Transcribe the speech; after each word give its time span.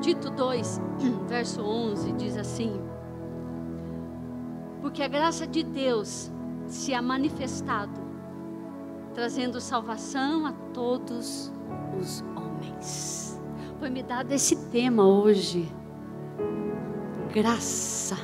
Tito 0.00 0.30
2, 0.30 0.80
verso 1.28 1.62
11 1.62 2.12
diz 2.12 2.36
assim: 2.36 2.80
Porque 4.80 5.02
a 5.02 5.08
graça 5.08 5.46
de 5.46 5.62
Deus 5.62 6.30
se 6.66 6.94
ha 6.94 7.02
manifestado, 7.02 8.00
trazendo 9.14 9.60
salvação 9.60 10.46
a 10.46 10.52
todos 10.72 11.52
os 12.00 12.24
homens. 12.34 13.40
Foi 13.78 13.90
me 13.90 14.02
dado 14.02 14.32
esse 14.32 14.56
tema 14.70 15.06
hoje. 15.06 15.70
Graça 17.32 18.16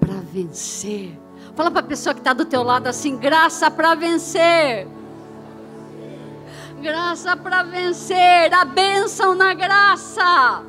para 0.00 0.14
vencer. 0.32 1.18
Fala 1.54 1.70
para 1.70 1.80
a 1.80 1.86
pessoa 1.86 2.14
que 2.14 2.20
está 2.20 2.32
do 2.32 2.46
teu 2.46 2.62
lado 2.62 2.86
assim: 2.86 3.16
graça 3.16 3.70
para 3.70 3.94
vencer 3.94 4.88
graça 6.82 7.36
para 7.36 7.62
vencer, 7.62 8.52
a 8.52 8.64
bênção 8.64 9.34
na 9.34 9.54
graça. 9.54 10.64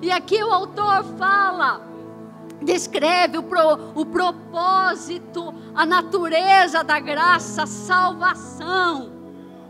E 0.00 0.10
aqui 0.10 0.42
o 0.42 0.50
autor 0.50 1.04
fala, 1.18 1.86
descreve 2.62 3.36
o, 3.36 3.42
pro, 3.42 3.92
o 3.94 4.06
propósito, 4.06 5.54
a 5.74 5.84
natureza 5.84 6.82
da 6.82 6.98
graça, 6.98 7.66
salvação. 7.66 9.12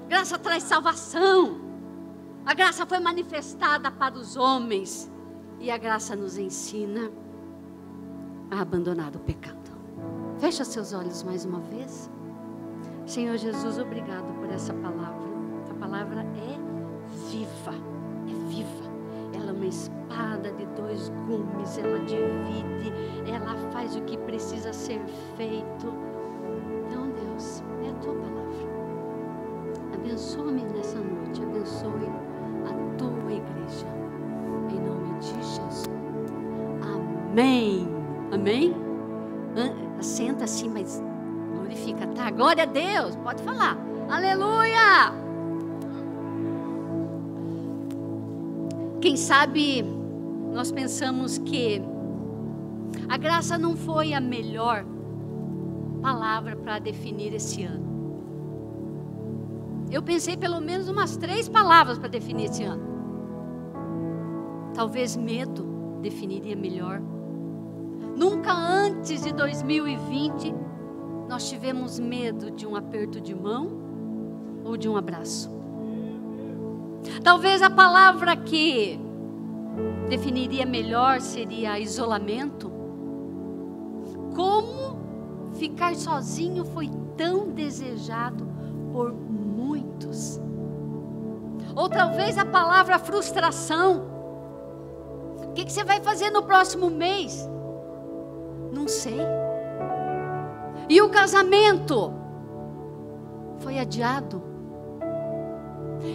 Graça 0.08 0.38
traz 0.38 0.62
salvação. 0.62 1.60
A 2.46 2.54
graça 2.54 2.86
foi 2.86 3.00
manifestada 3.00 3.90
para 3.90 4.14
os 4.14 4.36
homens. 4.36 5.10
E 5.58 5.72
a 5.72 5.76
graça 5.76 6.14
nos 6.14 6.38
ensina 6.38 7.10
a 8.48 8.60
abandonar 8.60 9.14
o 9.16 9.18
pecado. 9.18 9.58
Fecha 10.38 10.64
seus 10.64 10.92
olhos 10.92 11.24
mais 11.24 11.44
uma 11.44 11.58
vez. 11.58 12.08
Senhor 13.08 13.38
Jesus, 13.38 13.78
obrigado 13.78 14.38
por 14.38 14.50
essa 14.50 14.74
palavra. 14.74 15.28
A 15.70 15.74
palavra 15.80 16.20
é 16.20 16.58
viva, 17.30 17.72
é 18.28 18.50
viva. 18.50 18.84
Ela 19.34 19.48
é 19.48 19.52
uma 19.54 19.66
espada 19.66 20.52
de 20.52 20.66
dois 20.76 21.08
gumes, 21.26 21.78
ela 21.78 22.00
divide, 22.00 22.92
ela 23.26 23.56
faz 23.72 23.96
o 23.96 24.02
que 24.02 24.18
precisa 24.18 24.74
ser 24.74 25.00
feito. 25.38 25.90
Então, 26.86 27.08
Deus, 27.08 27.62
é 27.82 27.88
a 27.88 27.94
tua 27.94 28.12
palavra. 28.12 28.68
Abençoa-me 29.94 30.64
nessa 30.64 31.00
noite, 31.00 31.42
abençoe 31.42 32.10
a 32.66 32.96
tua 32.98 33.32
igreja. 33.32 33.86
Em 34.70 34.80
nome 34.86 35.18
de 35.18 35.28
Jesus. 35.28 35.86
Amém. 36.82 37.88
Amém? 38.32 38.76
Senta 40.02 40.44
assim, 40.44 40.68
mas 40.68 41.02
glorifica, 41.68 42.06
tá? 42.08 42.30
Glória 42.30 42.62
a 42.62 42.66
Deus, 42.66 43.14
pode 43.16 43.42
falar. 43.42 43.76
Aleluia! 44.08 45.12
Quem 49.00 49.16
sabe 49.16 49.82
nós 50.52 50.72
pensamos 50.72 51.38
que 51.38 51.82
a 53.08 53.16
graça 53.18 53.58
não 53.58 53.76
foi 53.76 54.14
a 54.14 54.20
melhor 54.20 54.84
palavra 56.00 56.56
para 56.56 56.78
definir 56.78 57.34
esse 57.34 57.62
ano. 57.62 57.86
Eu 59.90 60.02
pensei 60.02 60.36
pelo 60.36 60.60
menos 60.60 60.88
umas 60.88 61.16
três 61.16 61.48
palavras 61.48 61.98
para 61.98 62.08
definir 62.08 62.46
esse 62.46 62.62
ano. 62.64 62.88
Talvez 64.74 65.16
medo 65.16 65.98
definiria 66.00 66.56
melhor. 66.56 67.00
Nunca 68.16 68.52
antes 68.52 69.22
de 69.22 69.32
2020 69.32 70.67
nós 71.28 71.48
tivemos 71.48 71.98
medo 71.98 72.50
de 72.50 72.66
um 72.66 72.74
aperto 72.74 73.20
de 73.20 73.34
mão 73.34 73.70
ou 74.64 74.76
de 74.76 74.88
um 74.88 74.96
abraço. 74.96 75.50
Talvez 77.22 77.62
a 77.62 77.70
palavra 77.70 78.34
que 78.34 78.98
definiria 80.08 80.64
melhor 80.64 81.20
seria 81.20 81.78
isolamento. 81.78 82.72
Como 84.34 84.98
ficar 85.54 85.94
sozinho 85.94 86.64
foi 86.64 86.90
tão 87.16 87.50
desejado 87.50 88.46
por 88.92 89.12
muitos. 89.12 90.40
Ou 91.76 91.88
talvez 91.88 92.38
a 92.38 92.44
palavra 92.44 92.98
frustração. 92.98 94.08
O 95.46 95.52
que, 95.52 95.70
você 95.70 95.84
vai 95.84 96.00
fazer 96.00 96.30
no 96.30 96.42
próximo 96.42 96.88
mês? 96.88 97.48
Não 98.72 98.88
sei. 98.88 99.18
E 100.88 101.02
o 101.02 101.10
casamento 101.10 102.12
foi 103.58 103.78
adiado. 103.78 104.42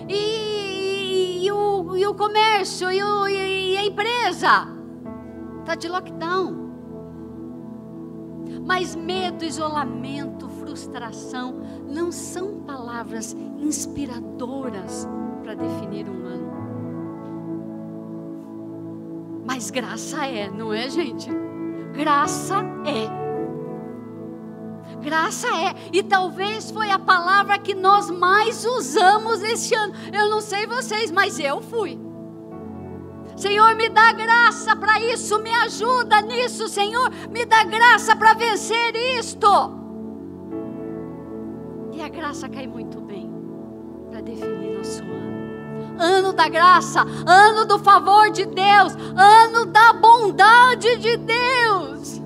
E, 0.07 0.15
e, 0.15 1.45
e, 1.45 1.51
o, 1.51 1.95
e 1.95 2.07
o, 2.07 2.15
comércio 2.15 2.87
o, 2.87 3.27
e 3.27 3.77
a 3.77 3.85
empresa 3.85 4.67
está 5.59 5.75
de 5.75 5.87
lockdown. 5.87 6.63
Mas 8.65 8.95
medo, 8.95 9.43
isolamento, 9.43 10.47
frustração 10.47 11.61
não 11.87 12.11
são 12.11 12.61
palavras 12.61 13.35
inspiradoras 13.59 15.07
para 15.43 15.53
definir 15.53 16.09
um 16.09 16.25
ano. 16.25 16.53
Mas 19.45 19.69
graça 19.69 20.25
é, 20.25 20.49
não 20.49 20.73
é, 20.73 20.89
gente? 20.89 21.29
Graça 21.93 22.55
é. 22.85 23.22
Graça 25.01 25.47
é, 25.47 25.75
e 25.91 26.03
talvez 26.03 26.71
foi 26.71 26.89
a 26.89 26.99
palavra 26.99 27.57
que 27.57 27.73
nós 27.73 28.09
mais 28.09 28.63
usamos 28.65 29.41
este 29.41 29.73
ano. 29.75 29.93
Eu 30.11 30.29
não 30.29 30.41
sei 30.41 30.65
vocês, 30.65 31.11
mas 31.11 31.39
eu 31.39 31.61
fui. 31.61 31.99
Senhor, 33.35 33.75
me 33.75 33.89
dá 33.89 34.13
graça 34.13 34.75
para 34.75 34.99
isso, 34.99 35.39
me 35.39 35.53
ajuda 35.53 36.21
nisso, 36.21 36.67
Senhor, 36.67 37.11
me 37.29 37.45
dá 37.45 37.63
graça 37.63 38.15
para 38.15 38.33
vencer 38.33 38.95
isto. 39.19 39.47
E 41.91 42.01
a 42.01 42.09
graça 42.09 42.47
cai 42.47 42.67
muito 42.67 43.01
bem 43.01 43.31
para 44.09 44.21
definir 44.21 44.77
nosso 44.77 45.03
ano. 45.03 45.33
Ano 45.99 46.33
da 46.33 46.47
graça, 46.47 47.01
ano 47.25 47.65
do 47.65 47.77
favor 47.79 48.31
de 48.31 48.45
Deus, 48.45 48.93
ano 49.15 49.65
da 49.65 49.93
bondade 49.93 50.97
de 50.97 51.17
Deus. 51.17 52.22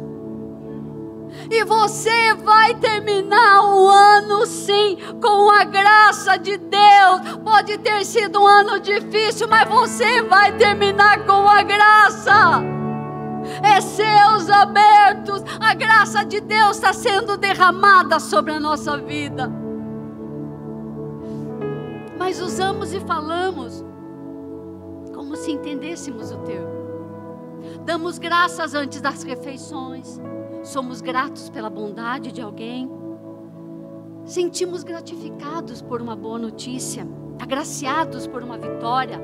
E 1.50 1.64
você 1.64 2.34
vai 2.36 2.76
terminar 2.76 3.64
o 3.64 3.88
ano 3.88 4.46
sim, 4.46 4.98
com 5.22 5.50
a 5.50 5.64
graça 5.64 6.38
de 6.38 6.58
Deus. 6.58 7.38
Pode 7.44 7.78
ter 7.78 8.04
sido 8.06 8.42
um 8.42 8.48
ano 8.48 8.80
difícil, 8.80 9.48
mas 9.48 9.68
você 9.68 10.22
vai 10.24 10.52
terminar 10.58 11.26
com 11.26 11.48
a 11.48 11.64
graça. 11.64 12.62
É 13.64 13.80
céus 13.80 14.50
abertos, 14.50 15.42
a 15.60 15.74
graça 15.74 16.26
de 16.26 16.42
Deus 16.42 16.76
está 16.76 16.92
sendo 16.92 17.38
derramada 17.38 18.20
sobre 18.20 18.54
a 18.54 18.60
nossa 18.60 18.98
vida. 18.98 19.50
Mas 22.20 22.42
usamos 22.42 22.94
e 22.94 23.00
falamos 23.00 23.86
como 25.14 25.36
se 25.38 25.52
entendêssemos 25.52 26.32
o 26.32 26.38
termo. 26.40 26.78
Damos 27.86 28.18
graças 28.18 28.74
antes 28.74 29.00
das 29.00 29.24
refeições 29.24 30.20
somos 30.68 31.02
gratos 31.02 31.50
pela 31.50 31.70
bondade 31.70 32.32
de 32.32 32.42
alguém, 32.42 32.90
sentimos 34.26 34.84
gratificados 34.84 35.82
por 35.82 36.02
uma 36.02 36.16
boa 36.16 36.38
notícia, 36.38 37.08
agraciados 37.40 38.28
por 38.28 38.44
uma 38.44 38.58
vitória, 38.58 39.20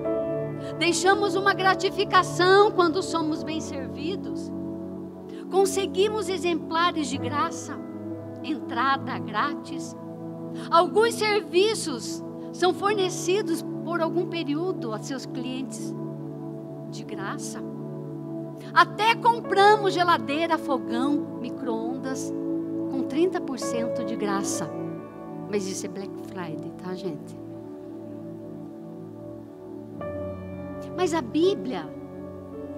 deixamos 0.79 1.35
uma 1.35 1.53
gratificação 1.53 2.71
quando 2.71 3.03
somos 3.03 3.43
bem 3.43 3.59
servidos, 3.59 4.51
conseguimos 5.51 6.29
exemplares 6.29 7.07
de 7.07 7.17
graça, 7.17 7.77
entrada 8.43 9.17
grátis. 9.19 9.95
Alguns 10.71 11.15
serviços 11.15 12.23
são 12.51 12.73
fornecidos 12.73 13.63
por 13.83 14.01
algum 14.01 14.27
período 14.27 14.93
a 14.93 14.99
seus 14.99 15.25
clientes 15.25 15.93
de 16.89 17.03
graça. 17.03 17.72
Até 18.73 19.13
compramos 19.15 19.93
geladeira, 19.93 20.57
fogão, 20.57 21.37
micro-ondas 21.39 22.33
com 22.89 23.03
30% 23.03 24.03
de 24.03 24.15
graça. 24.15 24.67
Mas 25.49 25.67
isso 25.67 25.85
é 25.85 25.89
Black 25.89 26.11
Friday, 26.27 26.71
tá, 26.83 26.95
gente? 26.95 27.37
Mas 30.97 31.13
a 31.13 31.21
Bíblia, 31.21 31.87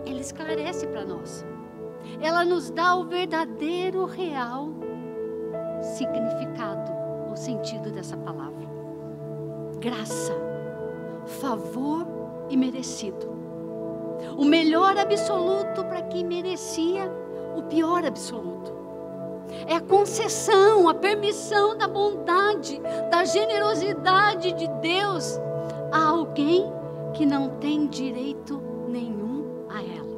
ela 0.06 0.20
esclarece 0.20 0.86
para 0.88 1.06
nós. 1.06 1.46
Ela 2.22 2.44
nos 2.44 2.70
dá 2.70 2.96
o 2.96 3.06
verdadeiro, 3.06 4.06
real 4.06 4.70
significado, 5.82 6.92
o 7.32 7.38
sentido 7.38 7.90
dessa 7.92 8.18
palavra. 8.18 8.66
Graça, 9.80 10.34
favor 11.26 12.06
e 12.50 12.58
merecido 12.58 13.45
o 14.38 14.46
melhor 14.46 14.98
absoluto 14.98 15.84
para 15.86 16.02
quem 16.04 16.26
merecia 16.26 17.12
o 17.56 17.64
pior 17.64 18.06
absoluto. 18.06 18.74
É 19.68 19.76
a 19.76 19.82
concessão, 19.82 20.90
a 20.90 20.94
permissão 20.94 21.78
da 21.78 21.88
bondade, 21.88 22.82
da 23.10 23.24
generosidade 23.24 24.54
de 24.54 24.68
Deus 24.82 25.40
a 25.92 26.08
alguém 26.08 26.66
que 27.14 27.26
não 27.26 27.58
tem 27.60 27.88
direito 27.88 28.62
nenhum 28.90 29.66
a 29.70 29.82
ela. 29.82 30.16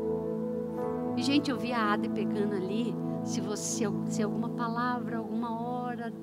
E, 1.16 1.22
gente, 1.22 1.52
eu 1.52 1.58
vi 1.58 1.72
a 1.74 1.94
Ade 1.94 2.10
pegando 2.10 2.56
ali. 2.56 2.96
Se 3.24 3.42
você, 3.42 3.86
se 4.08 4.24
alguma 4.24 4.50
palavra, 4.50 5.18
alguma 5.18 5.62
hora, 5.62 6.14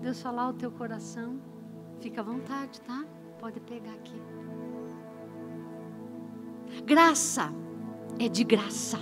Deus 0.00 0.22
falar 0.22 0.44
ao 0.44 0.52
teu 0.52 0.70
coração, 0.70 1.38
fica 2.00 2.20
à 2.20 2.24
vontade, 2.24 2.80
tá? 2.82 3.04
Pode 3.40 3.60
pegar 3.60 3.92
aqui. 3.92 4.20
Graça 6.82 7.52
é 8.18 8.28
de 8.28 8.44
graça 8.44 8.98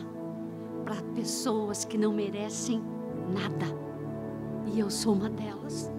para 0.84 1.02
pessoas 1.14 1.84
que 1.84 1.96
não 1.96 2.12
merecem 2.12 2.82
nada. 3.28 3.66
E 4.72 4.78
eu 4.78 4.90
sou 4.90 5.14
uma 5.14 5.30
delas. 5.30 5.90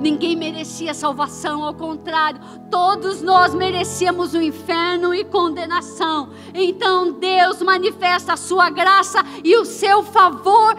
Ninguém 0.00 0.34
merecia 0.34 0.92
salvação, 0.92 1.62
ao 1.62 1.72
contrário, 1.72 2.40
todos 2.70 3.22
nós 3.22 3.54
merecíamos 3.54 4.34
o 4.34 4.42
inferno 4.42 5.14
e 5.14 5.24
condenação. 5.24 6.30
Então 6.52 7.12
Deus 7.12 7.62
manifesta 7.62 8.32
a 8.32 8.36
sua 8.36 8.70
graça 8.70 9.18
e 9.44 9.56
o 9.56 9.64
seu 9.64 10.02
favor 10.02 10.76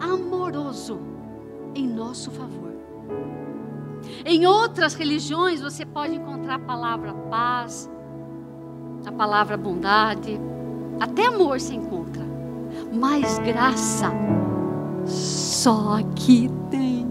amoroso 0.00 1.00
em 1.74 1.88
nosso 1.88 2.30
favor. 2.30 2.72
Em 4.24 4.46
outras 4.46 4.94
religiões 4.94 5.60
você 5.60 5.84
pode 5.84 6.14
encontrar 6.14 6.54
a 6.54 6.58
palavra 6.58 7.12
paz, 7.12 7.90
a 9.06 9.12
palavra 9.12 9.56
bondade, 9.56 10.40
até 11.00 11.26
amor 11.26 11.60
se 11.60 11.74
encontra. 11.74 12.24
Mas 12.92 13.38
graça 13.38 14.10
só 15.06 15.98
aqui 15.98 16.50
tem. 16.70 17.04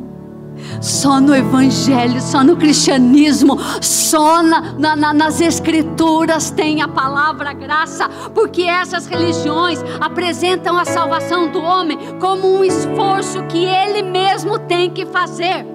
Só 0.82 1.20
no 1.20 1.36
Evangelho, 1.36 2.22
só 2.22 2.44
no 2.44 2.56
cristianismo, 2.56 3.58
só 3.82 4.42
na, 4.42 4.96
na, 4.96 5.14
nas 5.14 5.42
Escrituras 5.42 6.52
tem 6.52 6.82
a 6.82 6.88
palavra 6.88 7.54
graça, 7.54 8.08
porque 8.34 8.64
essas 8.64 9.08
religiões 9.08 9.84
apresentam 10.00 10.78
a 10.78 10.86
salvação 10.86 11.52
do 11.52 11.60
homem 11.60 11.98
como 12.20 12.48
um 12.48 12.64
esforço 12.64 13.44
que 13.48 13.66
ele 13.66 14.04
mesmo 14.04 14.60
tem 14.60 14.90
que 14.90 15.06
fazer. 15.06 15.73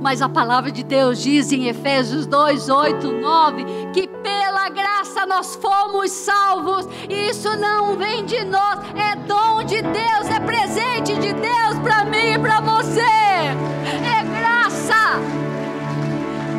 Mas 0.00 0.22
a 0.22 0.28
palavra 0.28 0.72
de 0.72 0.82
Deus 0.82 1.22
diz 1.22 1.52
em 1.52 1.66
Efésios 1.66 2.26
2, 2.26 2.70
8, 2.70 3.12
9: 3.12 3.64
que 3.92 4.08
pela 4.08 4.68
graça 4.70 5.26
nós 5.26 5.54
fomos 5.56 6.10
salvos. 6.10 6.88
Isso 7.08 7.54
não 7.58 7.96
vem 7.96 8.24
de 8.24 8.42
nós, 8.44 8.78
é 8.96 9.14
dom 9.26 9.62
de 9.62 9.82
Deus, 9.82 10.26
é 10.34 10.40
presente 10.40 11.14
de 11.16 11.32
Deus 11.34 11.78
para 11.82 12.04
mim 12.04 12.34
e 12.34 12.38
para 12.38 12.60
você. 12.60 13.00
É 13.00 14.22
graça. 14.40 15.20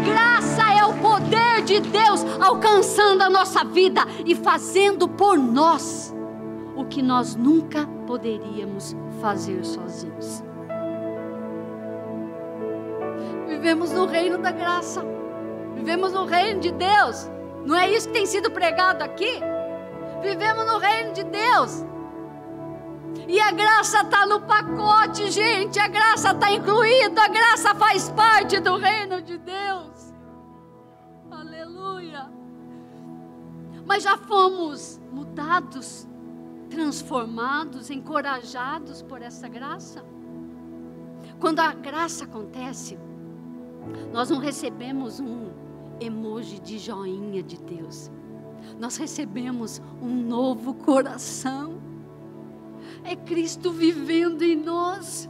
Graça 0.05 0.73
é 0.73 0.85
o 0.85 0.93
poder 0.99 1.63
de 1.63 1.79
Deus 1.79 2.23
alcançando 2.39 3.23
a 3.23 3.29
nossa 3.29 3.63
vida 3.63 4.05
e 4.23 4.35
fazendo 4.35 5.07
por 5.07 5.37
nós 5.37 6.13
o 6.75 6.85
que 6.85 7.01
nós 7.01 7.35
nunca 7.35 7.87
poderíamos 8.05 8.95
fazer 9.19 9.65
sozinhos. 9.65 10.50
Vivemos 13.51 13.91
no 13.91 14.05
reino 14.05 14.37
da 14.37 14.51
graça, 14.51 15.03
vivemos 15.75 16.13
no 16.13 16.25
reino 16.25 16.61
de 16.61 16.71
Deus. 16.71 17.29
Não 17.65 17.75
é 17.75 17.89
isso 17.89 18.07
que 18.07 18.13
tem 18.13 18.25
sido 18.25 18.49
pregado 18.49 19.03
aqui? 19.03 19.41
Vivemos 20.21 20.65
no 20.65 20.77
reino 20.77 21.11
de 21.11 21.23
Deus. 21.25 21.85
E 23.27 23.39
a 23.41 23.51
graça 23.51 24.01
está 24.01 24.25
no 24.25 24.39
pacote, 24.41 25.29
gente. 25.29 25.77
A 25.79 25.87
graça 25.87 26.31
está 26.31 26.49
incluída. 26.51 27.23
A 27.23 27.27
graça 27.27 27.75
faz 27.75 28.09
parte 28.09 28.59
do 28.61 28.77
reino 28.77 29.21
de 29.21 29.37
Deus. 29.37 30.13
Aleluia. 31.29 32.31
Mas 33.85 34.03
já 34.03 34.17
fomos 34.17 34.99
mudados, 35.11 36.07
transformados, 36.69 37.89
encorajados 37.89 39.01
por 39.01 39.21
essa 39.21 39.47
graça. 39.49 40.03
Quando 41.39 41.59
a 41.59 41.73
graça 41.73 42.23
acontece, 42.23 42.97
nós 44.11 44.29
não 44.29 44.39
recebemos 44.39 45.19
um 45.19 45.49
emoji 45.99 46.59
de 46.59 46.77
joinha 46.77 47.43
de 47.43 47.57
Deus. 47.57 48.11
Nós 48.79 48.97
recebemos 48.97 49.81
um 50.01 50.09
novo 50.09 50.73
coração. 50.73 51.81
É 53.03 53.15
Cristo 53.15 53.71
vivendo 53.71 54.41
em 54.43 54.55
nós. 54.55 55.29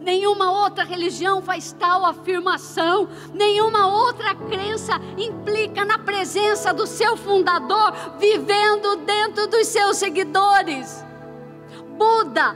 Nenhuma 0.00 0.50
outra 0.50 0.82
religião 0.82 1.42
faz 1.42 1.72
tal 1.72 2.04
afirmação, 2.04 3.08
nenhuma 3.32 3.86
outra 3.86 4.34
crença 4.34 4.94
implica 5.16 5.84
na 5.84 5.98
presença 5.98 6.72
do 6.72 6.86
seu 6.86 7.16
fundador 7.16 7.92
vivendo 8.18 8.96
dentro 9.04 9.46
dos 9.46 9.66
seus 9.66 9.98
seguidores. 9.98 11.04
Buda 11.96 12.54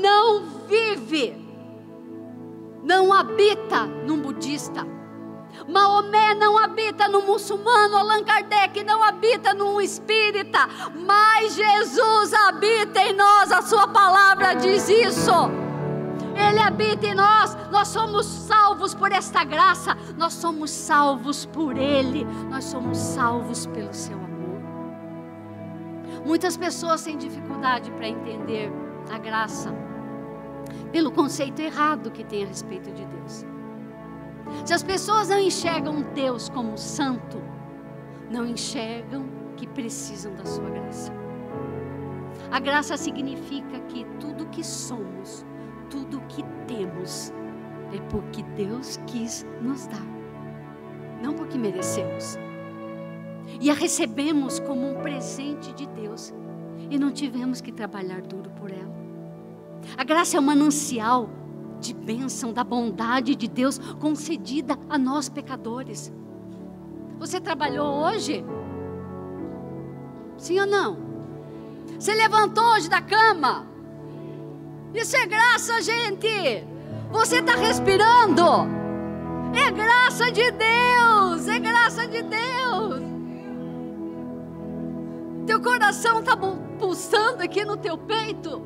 não 0.00 0.44
vive 0.66 1.39
não 2.82 3.12
habita 3.12 3.86
num 3.86 4.20
budista. 4.20 4.86
Maomé 5.68 6.34
não 6.34 6.56
habita 6.56 7.08
no 7.08 7.22
muçulmano, 7.22 7.96
Allan 7.96 8.24
Kardec 8.24 8.82
não 8.84 9.02
habita 9.02 9.52
num 9.52 9.80
espírita, 9.80 10.66
mas 11.06 11.54
Jesus 11.54 12.32
habita 12.32 13.00
em 13.00 13.14
nós, 13.14 13.52
a 13.52 13.62
sua 13.62 13.88
palavra 13.88 14.54
diz 14.54 14.88
isso. 14.88 15.32
Ele 16.34 16.58
habita 16.58 17.06
em 17.06 17.14
nós, 17.14 17.56
nós 17.70 17.88
somos 17.88 18.24
salvos 18.24 18.94
por 18.94 19.12
esta 19.12 19.44
graça, 19.44 19.96
nós 20.16 20.32
somos 20.32 20.70
salvos 20.70 21.44
por 21.44 21.76
Ele, 21.76 22.24
nós 22.48 22.64
somos 22.64 22.96
salvos 22.96 23.66
pelo 23.66 23.92
Seu 23.92 24.16
amor. 24.16 24.30
Muitas 26.24 26.56
pessoas 26.56 27.02
têm 27.02 27.18
dificuldade 27.18 27.90
para 27.90 28.08
entender 28.08 28.72
a 29.12 29.18
graça 29.18 29.89
pelo 30.92 31.12
conceito 31.12 31.60
errado 31.60 32.10
que 32.10 32.24
tem 32.24 32.44
a 32.44 32.46
respeito 32.46 32.90
de 32.92 33.04
Deus. 33.04 33.44
Se 34.64 34.74
as 34.74 34.82
pessoas 34.82 35.28
não 35.28 35.38
enxergam 35.38 36.02
Deus 36.14 36.48
como 36.48 36.76
santo, 36.76 37.40
não 38.30 38.46
enxergam 38.46 39.26
que 39.56 39.66
precisam 39.66 40.34
da 40.34 40.44
sua 40.44 40.68
graça. 40.70 41.12
A 42.50 42.58
graça 42.58 42.96
significa 42.96 43.78
que 43.88 44.04
tudo 44.18 44.46
que 44.46 44.64
somos, 44.64 45.44
tudo 45.88 46.20
que 46.28 46.42
temos, 46.66 47.32
é 47.92 48.00
porque 48.10 48.42
Deus 48.42 48.98
quis 49.06 49.46
nos 49.60 49.86
dar, 49.86 50.06
não 51.22 51.34
porque 51.34 51.58
merecemos. 51.58 52.38
E 53.60 53.70
a 53.70 53.74
recebemos 53.74 54.60
como 54.60 54.88
um 54.88 55.00
presente 55.00 55.72
de 55.72 55.86
Deus 55.88 56.32
e 56.88 56.98
não 56.98 57.10
tivemos 57.10 57.60
que 57.60 57.72
trabalhar 57.72 58.22
duro. 58.22 58.49
A 59.96 60.04
graça 60.04 60.36
é 60.36 60.40
um 60.40 60.42
manancial 60.42 61.28
de 61.80 61.94
bênção, 61.94 62.52
da 62.52 62.62
bondade 62.62 63.34
de 63.34 63.48
Deus 63.48 63.78
concedida 63.98 64.78
a 64.88 64.98
nós 64.98 65.28
pecadores. 65.28 66.12
Você 67.18 67.40
trabalhou 67.40 68.04
hoje? 68.04 68.44
Sim 70.36 70.60
ou 70.60 70.66
não? 70.66 70.98
Você 71.98 72.14
levantou 72.14 72.64
hoje 72.74 72.88
da 72.88 73.00
cama? 73.00 73.66
Isso 74.94 75.16
é 75.16 75.26
graça, 75.26 75.80
gente. 75.82 76.64
Você 77.10 77.38
está 77.38 77.54
respirando? 77.54 78.42
É 79.52 79.70
graça 79.70 80.30
de 80.30 80.50
Deus, 80.50 81.48
é 81.48 81.58
graça 81.58 82.06
de 82.06 82.22
Deus. 82.22 83.02
Teu 85.46 85.60
coração 85.60 86.20
está 86.20 86.36
pulsando 86.36 87.42
aqui 87.42 87.64
no 87.64 87.76
teu 87.76 87.98
peito. 87.98 88.62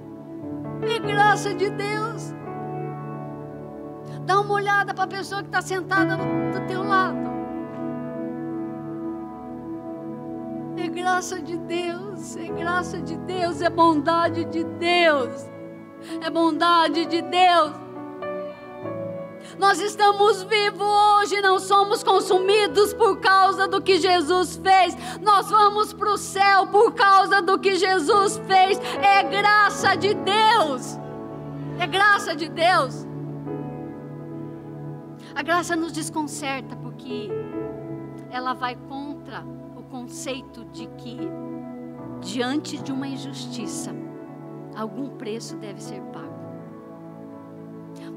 É 0.83 0.99
graça 0.99 1.55
de 1.55 1.71
Deus. 1.71 2.35
Dá 4.27 4.41
uma 4.41 4.55
olhada 4.55 4.95
para 4.95 5.05
a 5.05 5.09
pessoa 5.09 5.43
que 5.43 5.49
está 5.49 5.61
sentada 5.61 6.17
do 6.17 6.67
teu 6.67 6.83
lado. 6.83 7.35
É 10.77 10.89
graça 10.89 11.41
de 11.41 11.57
Deus, 11.57 12.37
é 12.37 12.49
graça 12.49 13.01
de 13.01 13.17
Deus, 13.19 13.61
é 13.61 13.71
bondade 13.71 14.45
de 14.47 14.65
Deus. 14.65 15.47
É 16.23 16.31
bondade 16.31 17.07
de 17.07 17.23
Deus. 17.23 17.84
Nós 19.59 19.81
estamos 19.81 20.43
vivos 20.43 20.87
hoje, 20.87 21.41
não 21.41 21.59
somos 21.59 22.03
consumidos 22.03 22.93
por 22.93 23.19
causa 23.21 23.67
do 23.69 23.81
que 23.81 23.99
Jesus 23.99 24.57
fez. 24.57 24.97
Nós 25.21 25.49
vamos 25.49 25.93
para 25.93 26.13
o 26.13 26.19
céu 26.19 26.67
por 26.67 26.93
causa 26.93 27.41
do 27.41 27.59
que 27.59 27.75
Jesus 27.77 28.41
fez. 28.47 28.79
É 29.03 29.23
graça 29.23 29.95
de 29.97 30.15
Deus. 30.15 30.99
É 31.79 31.87
graça 31.87 32.35
de 32.35 32.49
Deus. 32.49 33.07
A 35.35 35.43
graça 35.43 35.75
nos 35.75 35.93
desconcerta 35.93 36.77
porque 36.77 37.29
ela 38.31 38.55
vai 38.55 38.77
contra 38.89 39.45
o 39.77 39.83
conceito 39.83 40.65
de 40.67 40.87
que 40.99 41.19
diante 42.21 42.79
de 42.79 42.93
uma 42.93 43.07
injustiça 43.07 43.95
algum 44.77 45.09
preço 45.11 45.57
deve 45.57 45.83
ser 45.83 46.01
pago. 46.13 46.24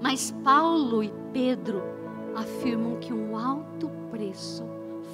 Mas 0.01 0.31
Paulo 0.43 1.03
e 1.03 1.11
Pedro 1.33 1.81
afirmam 2.35 2.97
que 2.97 3.13
um 3.13 3.37
alto 3.37 3.89
preço 4.11 4.63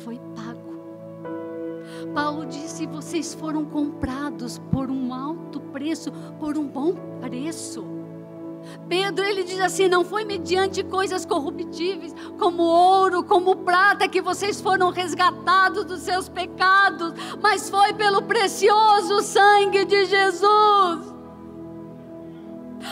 foi 0.03 0.19
pago. 0.35 0.73
Paulo 2.13 2.45
disse: 2.45 2.85
vocês 2.85 3.33
foram 3.33 3.65
comprados 3.65 4.59
por 4.71 4.89
um 4.89 5.13
alto 5.13 5.59
preço, 5.59 6.11
por 6.39 6.57
um 6.57 6.67
bom 6.67 6.93
preço. 7.19 7.85
Pedro 8.87 9.23
ele 9.25 9.43
diz 9.43 9.59
assim: 9.59 9.87
não 9.87 10.03
foi 10.03 10.23
mediante 10.25 10.83
coisas 10.83 11.25
corruptíveis, 11.25 12.13
como 12.37 12.63
ouro, 12.63 13.23
como 13.23 13.55
prata, 13.57 14.07
que 14.07 14.21
vocês 14.21 14.61
foram 14.61 14.89
resgatados 14.89 15.85
dos 15.85 16.01
seus 16.01 16.29
pecados, 16.29 17.13
mas 17.41 17.69
foi 17.69 17.93
pelo 17.93 18.21
precioso 18.21 19.21
sangue 19.21 19.85
de 19.85 20.05
Jesus. 20.05 21.12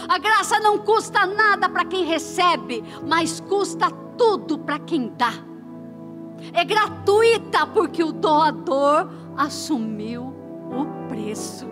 A 0.08 0.18
graça 0.18 0.60
não 0.60 0.78
custa 0.80 1.26
nada 1.26 1.70
para 1.70 1.86
quem 1.86 2.06
recebe, 2.06 2.84
mas 3.08 3.40
custa 3.40 3.90
tudo 4.18 4.58
para 4.60 4.80
quem 4.80 5.14
dá. 5.18 5.34
É 6.54 6.66
gratuita 6.66 7.68
porque 7.68 8.04
o 8.04 8.12
doador 8.12 9.08
assumiu 9.38 10.34
o 10.72 11.08
preço. 11.08 11.68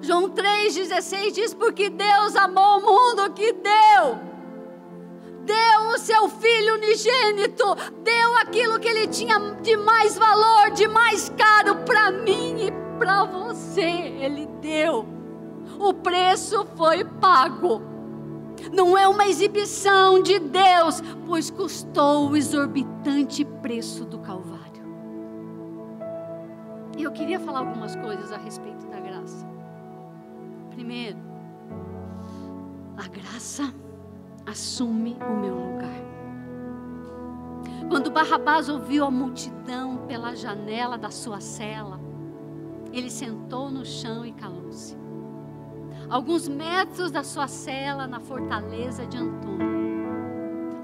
João 0.00 0.30
3,16 0.30 1.32
diz: 1.32 1.54
Porque 1.54 1.90
Deus 1.90 2.36
amou 2.36 2.78
o 2.78 2.82
mundo 2.82 3.32
que 3.32 3.52
deu. 3.52 4.26
Deu 5.44 5.90
o 5.94 5.98
seu 5.98 6.28
filho 6.28 6.74
unigênito, 6.74 7.64
deu 8.02 8.36
aquilo 8.38 8.80
que 8.80 8.88
ele 8.88 9.06
tinha 9.06 9.38
de 9.62 9.76
mais 9.76 10.18
valor, 10.18 10.72
de 10.72 10.88
mais 10.88 11.28
caro 11.36 11.76
para 11.84 12.10
mim 12.10 12.66
e 12.66 12.98
para 12.98 13.24
você. 13.24 13.82
Ele 13.82 14.46
deu. 14.60 15.15
O 15.78 15.92
preço 15.92 16.66
foi 16.76 17.04
pago. 17.04 17.82
Não 18.72 18.96
é 18.96 19.06
uma 19.06 19.26
exibição 19.26 20.22
de 20.22 20.38
Deus, 20.38 21.02
pois 21.26 21.50
custou 21.50 22.30
o 22.30 22.36
exorbitante 22.36 23.44
preço 23.44 24.04
do 24.04 24.18
Calvário. 24.18 24.66
E 26.96 27.02
eu 27.02 27.12
queria 27.12 27.38
falar 27.38 27.60
algumas 27.60 27.94
coisas 27.96 28.32
a 28.32 28.38
respeito 28.38 28.86
da 28.86 28.98
graça. 28.98 29.46
Primeiro, 30.70 31.18
a 32.96 33.06
graça 33.08 33.72
assume 34.46 35.16
o 35.28 35.36
meu 35.36 35.54
lugar. 35.54 36.06
Quando 37.90 38.10
Barrabás 38.10 38.68
ouviu 38.68 39.04
a 39.04 39.10
multidão 39.10 39.98
pela 40.08 40.34
janela 40.34 40.96
da 40.96 41.10
sua 41.10 41.40
cela, 41.40 42.00
ele 42.92 43.10
sentou 43.10 43.70
no 43.70 43.84
chão 43.84 44.24
e 44.24 44.32
calou-se. 44.32 45.05
Alguns 46.08 46.46
metros 46.46 47.10
da 47.10 47.24
sua 47.24 47.48
cela, 47.48 48.06
na 48.06 48.20
fortaleza 48.20 49.04
de 49.06 49.16
Antônio, 49.16 49.66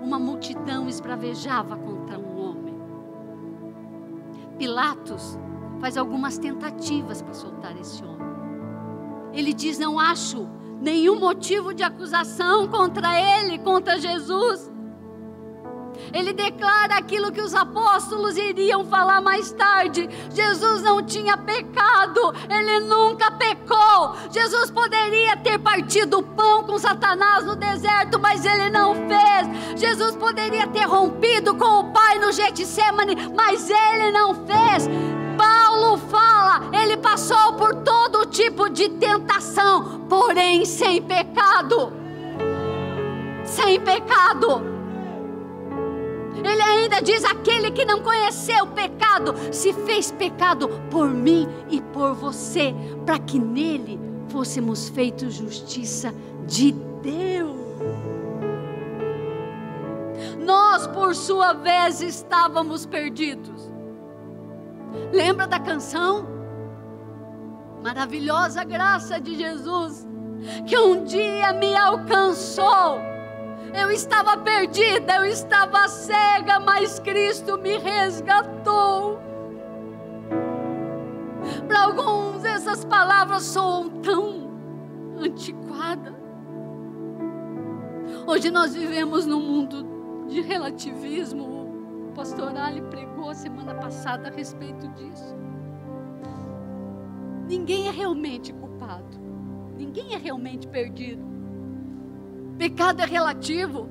uma 0.02 0.18
multidão 0.18 0.88
esbravejava 0.88 1.76
contra 1.76 2.18
um 2.18 2.40
homem. 2.40 2.74
Pilatos 4.58 5.38
faz 5.80 5.96
algumas 5.96 6.38
tentativas 6.38 7.22
para 7.22 7.34
soltar 7.34 7.76
esse 7.80 8.02
homem. 8.02 8.32
Ele 9.32 9.52
diz: 9.52 9.78
Não 9.78 9.98
acho 9.98 10.48
nenhum 10.80 11.20
motivo 11.20 11.72
de 11.72 11.84
acusação 11.84 12.66
contra 12.66 13.08
ele, 13.16 13.58
contra 13.60 14.00
Jesus. 14.00 14.71
Ele 16.12 16.32
declara 16.32 16.96
aquilo 16.96 17.32
que 17.32 17.40
os 17.40 17.54
apóstolos 17.54 18.36
iriam 18.36 18.84
falar 18.84 19.20
mais 19.20 19.50
tarde. 19.52 20.08
Jesus 20.30 20.82
não 20.82 21.02
tinha 21.02 21.36
pecado, 21.36 22.34
ele 22.50 22.80
nunca 22.80 23.30
pecou. 23.30 24.14
Jesus 24.30 24.70
poderia 24.70 25.36
ter 25.38 25.58
partido 25.58 26.18
o 26.18 26.22
pão 26.22 26.64
com 26.64 26.78
Satanás 26.78 27.44
no 27.44 27.56
deserto, 27.56 28.18
mas 28.20 28.44
ele 28.44 28.70
não 28.70 28.94
fez. 28.94 29.80
Jesus 29.80 30.14
poderia 30.16 30.66
ter 30.66 30.84
rompido 30.84 31.54
com 31.54 31.80
o 31.80 31.92
Pai 31.92 32.18
no 32.18 32.30
Getsemane, 32.30 33.16
mas 33.34 33.70
ele 33.70 34.10
não 34.10 34.34
fez. 34.34 34.88
Paulo 35.36 35.96
fala, 35.96 36.60
ele 36.72 36.96
passou 36.98 37.54
por 37.54 37.74
todo 37.76 38.26
tipo 38.26 38.68
de 38.68 38.88
tentação, 38.90 40.06
porém 40.08 40.64
sem 40.64 41.00
pecado. 41.00 41.92
Sem 43.44 43.80
pecado. 43.80 44.71
Ele 46.44 46.62
ainda 46.62 47.00
diz: 47.00 47.24
aquele 47.24 47.70
que 47.70 47.84
não 47.84 48.02
conheceu 48.02 48.64
o 48.64 48.68
pecado, 48.68 49.34
se 49.52 49.72
fez 49.72 50.10
pecado 50.10 50.68
por 50.90 51.08
mim 51.08 51.48
e 51.70 51.80
por 51.80 52.14
você, 52.14 52.74
para 53.04 53.18
que 53.18 53.38
nele 53.38 54.00
fôssemos 54.28 54.88
feitos 54.88 55.34
justiça 55.34 56.14
de 56.46 56.72
Deus. 57.02 57.62
Nós, 60.38 60.86
por 60.88 61.14
sua 61.14 61.52
vez, 61.52 62.00
estávamos 62.00 62.84
perdidos. 62.86 63.70
Lembra 65.12 65.46
da 65.46 65.58
canção? 65.58 66.26
Maravilhosa 67.82 68.64
graça 68.64 69.20
de 69.20 69.36
Jesus, 69.36 70.06
que 70.66 70.78
um 70.78 71.04
dia 71.04 71.52
me 71.52 71.74
alcançou. 71.76 73.11
Eu 73.74 73.90
estava 73.90 74.36
perdida, 74.36 75.16
eu 75.16 75.24
estava 75.24 75.88
cega, 75.88 76.60
mas 76.60 76.98
Cristo 76.98 77.56
me 77.58 77.78
resgatou. 77.78 79.18
Para 81.66 81.84
alguns, 81.84 82.44
essas 82.44 82.84
palavras 82.84 83.44
soam 83.44 83.88
tão 83.88 84.50
antiquadas. 85.18 86.14
Hoje 88.26 88.50
nós 88.50 88.74
vivemos 88.74 89.26
num 89.26 89.40
mundo 89.40 90.26
de 90.28 90.40
relativismo, 90.40 91.44
o 92.08 92.12
pastor 92.14 92.56
Ali 92.56 92.82
pregou 92.82 93.30
a 93.30 93.34
semana 93.34 93.74
passada 93.74 94.28
a 94.28 94.30
respeito 94.30 94.86
disso. 94.88 95.34
Ninguém 97.48 97.88
é 97.88 97.90
realmente 97.90 98.52
culpado. 98.52 99.18
Ninguém 99.76 100.14
é 100.14 100.18
realmente 100.18 100.68
perdido. 100.68 101.31
Pecado 102.62 103.00
é 103.00 103.06
relativo. 103.06 103.88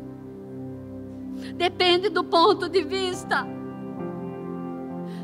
Depende 1.58 2.08
do 2.08 2.24
ponto 2.24 2.70
de 2.70 2.82
vista. 2.82 3.46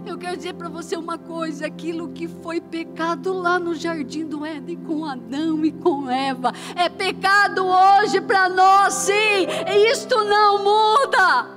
Eu 0.05 0.17
quero 0.17 0.35
dizer 0.35 0.53
para 0.55 0.67
você 0.67 0.97
uma 0.97 1.17
coisa: 1.17 1.65
aquilo 1.65 2.09
que 2.09 2.27
foi 2.27 2.59
pecado 2.59 3.31
lá 3.31 3.57
no 3.57 3.73
jardim 3.73 4.25
do 4.25 4.45
Éden 4.45 4.75
com 4.83 5.05
Adão 5.05 5.63
e 5.63 5.71
com 5.71 6.09
Eva, 6.09 6.51
é 6.75 6.89
pecado 6.89 7.65
hoje 7.65 8.19
para 8.19 8.49
nós, 8.49 8.93
sim, 8.93 9.13
e 9.13 9.91
isto 9.93 10.25
não 10.25 10.61
muda. 10.61 11.47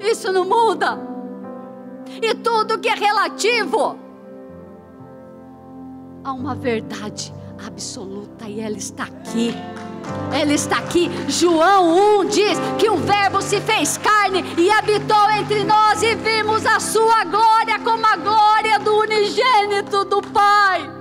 Isso 0.00 0.32
não 0.32 0.44
muda. 0.44 0.98
E 2.20 2.34
tudo 2.34 2.80
que 2.80 2.88
é 2.88 2.96
relativo 2.96 3.96
a 6.24 6.32
uma 6.32 6.56
verdade 6.56 7.32
absoluta 7.64 8.48
e 8.48 8.58
ela 8.58 8.76
está 8.76 9.04
aqui. 9.04 9.54
Ela 10.32 10.52
está 10.52 10.78
aqui. 10.78 11.10
João 11.28 12.20
1 12.20 12.24
diz 12.26 12.58
que 12.78 12.90
o 12.90 12.96
Verbo 12.96 13.40
se 13.40 13.60
fez 13.60 13.96
carne 13.96 14.44
e 14.58 14.70
habitou 14.70 15.30
entre 15.30 15.64
nós 15.64 16.02
e 16.02 16.14
vimos 16.14 16.66
a 16.66 16.78
sua 16.78 17.24
glória 17.24 17.78
como 17.80 18.04
a 18.04 18.16
glória 18.16 18.78
do 18.80 18.98
unigênito 18.98 20.04
do 20.04 20.20
Pai. 20.20 20.96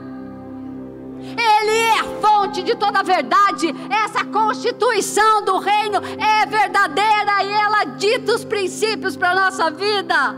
Ele 1.19 1.77
é 1.77 1.99
a 1.99 2.03
fonte 2.21 2.63
de 2.63 2.75
toda 2.75 2.99
a 2.99 3.03
verdade. 3.03 3.73
Essa 3.89 4.23
constituição 4.25 5.43
do 5.43 5.57
reino 5.57 5.99
é 6.17 6.45
verdadeira 6.45 7.43
e 7.43 7.51
ela 7.51 7.83
dita 7.85 8.33
os 8.33 8.45
princípios 8.45 9.17
para 9.17 9.31
a 9.31 9.35
nossa 9.35 9.69
vida. 9.71 10.35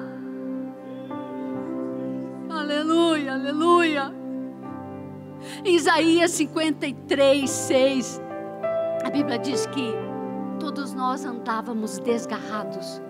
Aleluia, 2.49 3.33
aleluia. 3.33 4.13
Isaías 5.63 6.31
53, 6.31 7.49
6. 7.49 8.26
A 9.07 9.09
Bíblia 9.09 9.39
diz 9.39 9.65
que 9.67 9.93
todos 10.59 10.93
nós 10.93 11.25
andávamos 11.25 11.97
desgarrados, 11.99 13.01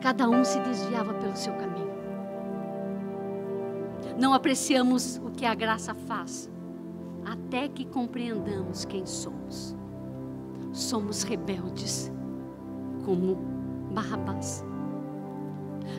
cada 0.00 0.28
um 0.28 0.44
se 0.44 0.60
desviava 0.60 1.14
pelo 1.14 1.34
seu 1.34 1.54
caminho 1.54 1.88
não 4.18 4.34
apreciamos 4.34 5.16
o 5.24 5.30
que 5.30 5.46
a 5.46 5.54
graça 5.54 5.94
faz, 5.94 6.50
até 7.24 7.68
que 7.68 7.84
compreendamos 7.84 8.84
quem 8.84 9.06
somos. 9.06 9.76
Somos 10.72 11.22
rebeldes, 11.22 12.12
como 13.04 13.36
Barrabás. 13.92 14.64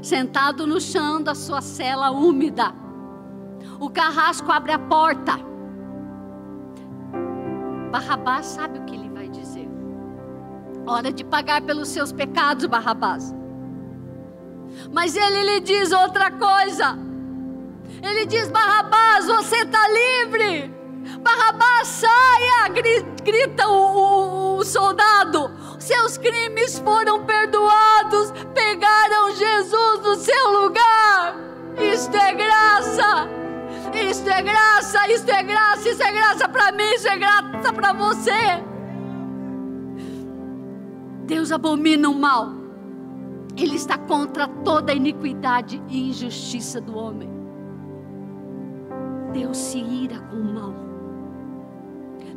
Sentado 0.03 0.67
no 0.67 0.79
chão 0.81 1.23
da 1.23 1.33
sua 1.33 1.61
cela 1.61 2.11
úmida, 2.11 2.73
o 3.79 3.89
carrasco 3.89 4.51
abre 4.51 4.73
a 4.73 4.79
porta. 4.79 5.48
Barrabás 7.89 8.45
sabe 8.45 8.79
o 8.79 8.85
que 8.85 8.95
ele 8.95 9.09
vai 9.09 9.27
dizer. 9.29 9.67
Hora 10.85 11.11
de 11.11 11.23
pagar 11.23 11.61
pelos 11.61 11.89
seus 11.89 12.11
pecados, 12.11 12.65
Barrabás. 12.65 13.33
Mas 14.91 15.15
ele 15.15 15.43
lhe 15.43 15.59
diz 15.59 15.91
outra 15.91 16.31
coisa. 16.31 16.97
Ele 18.01 18.25
diz: 18.25 18.49
Barrabás, 18.49 19.25
você 19.25 19.57
está 19.57 19.87
livre. 19.87 20.73
Barrabás, 21.21 21.87
saia! 21.87 22.69
Grita 23.23 23.67
o, 23.67 23.73
o, 23.73 24.57
o 24.57 24.63
soldado. 24.63 25.51
Seus 25.79 26.17
crimes 26.17 26.79
foram 26.79 27.25
perdoados. 27.25 28.31
Pegaram 28.53 29.35
Jesus 29.35 29.99
no 30.03 30.15
seu 30.15 30.61
lugar. 30.61 31.35
Isto 31.77 32.15
é 32.15 32.33
graça 32.33 33.29
para 36.49 36.71
mim, 36.71 36.83
isso 36.95 37.07
é 37.07 37.17
graça 37.17 37.73
para 37.73 37.93
você. 37.93 38.31
Deus 41.25 41.51
abomina 41.51 42.09
o 42.09 42.15
mal. 42.15 42.49
Ele 43.55 43.75
está 43.75 43.97
contra 43.97 44.47
toda 44.47 44.93
iniquidade 44.93 45.81
e 45.89 46.09
injustiça 46.09 46.79
do 46.79 46.97
homem. 46.97 47.29
Deus 49.33 49.57
se 49.57 49.77
ira 49.77 50.19
com 50.19 50.37
o 50.37 50.53
mal. 50.53 50.73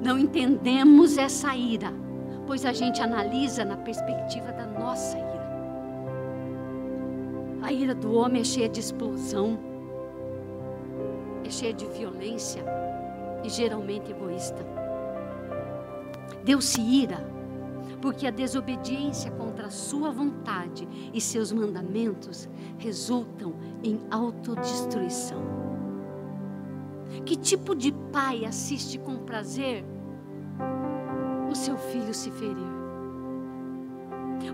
Não 0.03 0.19
entendemos 0.19 1.17
essa 1.17 1.55
ira, 1.55 1.93
pois 2.47 2.65
a 2.67 2.73
gente 2.73 3.01
analisa 3.01 3.65
na 3.65 3.77
perspectiva 3.77 4.53
da 4.53 4.67
nossa 4.67 5.17
ira. 5.17 5.33
A 7.63 7.73
ira 7.73 7.95
do 7.95 8.13
homem 8.15 8.43
é 8.43 8.45
cheia 8.45 8.69
de 8.69 8.81
explosão, 8.81 9.59
é 11.45 11.51
cheia 11.51 11.73
de 11.73 11.87
violência 11.87 12.65
e 13.45 13.49
geralmente 13.49 14.11
egoísta. 14.11 14.65
Deus 16.45 16.65
se 16.65 16.81
ira 16.81 17.33
porque 18.01 18.27
a 18.27 18.31
desobediência 18.31 19.31
contra 19.31 19.67
a 19.69 19.71
sua 19.71 20.11
vontade 20.11 20.89
e 21.15 21.21
seus 21.21 21.53
mandamentos 21.53 22.49
resultam 22.79 23.55
em 23.83 24.01
autodestruição. 24.11 25.41
Que 27.25 27.37
tipo 27.37 27.75
de 27.75 27.93
pai 28.13 28.45
assiste 28.45 28.99
com 28.99 29.19
prazer 29.19 29.85
o 31.51 31.55
seu 31.55 31.77
filho 31.77 32.13
se 32.13 32.31
ferir? 32.33 32.73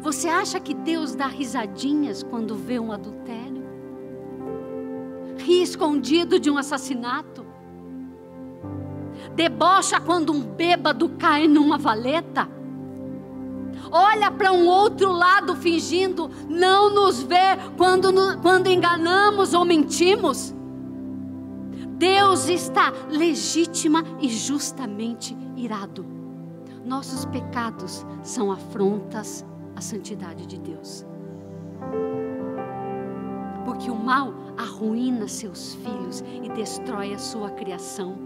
Você 0.03 0.29
acha 0.29 0.61
que 0.61 0.75
Deus 0.75 1.15
dá 1.15 1.27
risadinhas 1.27 2.23
quando 2.23 2.55
vê 2.55 2.79
um 2.79 2.93
adultério? 2.93 3.58
Escondido 5.53 6.39
de 6.39 6.51
um 6.51 6.59
assassinato? 6.59 7.47
Debocha 9.35 10.01
quando 10.01 10.33
um 10.33 10.41
bêbado 10.41 11.09
cai 11.11 11.47
numa 11.47 11.79
valeta? 11.79 12.59
olha 13.91 14.31
para 14.31 14.53
um 14.53 14.67
outro 14.67 15.13
lado 15.13 15.57
fingindo 15.57 16.31
não 16.49 16.93
nos 16.93 17.23
ver 17.23 17.59
quando, 17.77 18.13
quando 18.41 18.69
enganamos 18.69 19.55
ou 19.55 19.65
mentimos. 19.65 20.55
Deus 21.97 22.49
está 22.49 22.93
legítima 23.11 24.05
e 24.21 24.29
justamente 24.29 25.37
irado. 25.57 26.07
Nossos 26.85 27.25
pecados 27.25 28.07
são 28.23 28.53
afrontas 28.53 29.45
à 29.75 29.81
santidade 29.81 30.47
de 30.47 30.59
Deus. 30.59 31.05
Porque 33.69 33.91
o 33.91 33.95
mal 33.95 34.33
arruína 34.57 35.29
seus 35.29 35.75
filhos 35.75 36.25
e 36.43 36.49
destrói 36.49 37.13
a 37.13 37.19
sua 37.19 37.51
criação. 37.51 38.17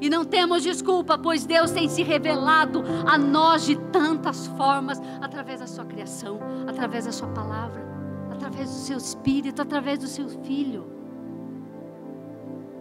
E 0.00 0.08
não 0.08 0.24
temos 0.24 0.62
desculpa, 0.62 1.18
pois 1.18 1.44
Deus 1.44 1.72
tem 1.72 1.88
se 1.88 2.04
revelado 2.04 2.84
a 3.04 3.18
nós 3.18 3.64
de 3.64 3.74
tantas 3.90 4.46
formas 4.46 5.02
através 5.20 5.58
da 5.58 5.66
sua 5.66 5.84
criação, 5.84 6.38
através 6.68 7.06
da 7.06 7.10
sua 7.10 7.26
palavra, 7.30 7.84
através 8.30 8.70
do 8.70 8.76
seu 8.76 8.98
espírito, 8.98 9.60
através 9.60 9.98
do 9.98 10.06
seu 10.06 10.28
filho. 10.28 10.86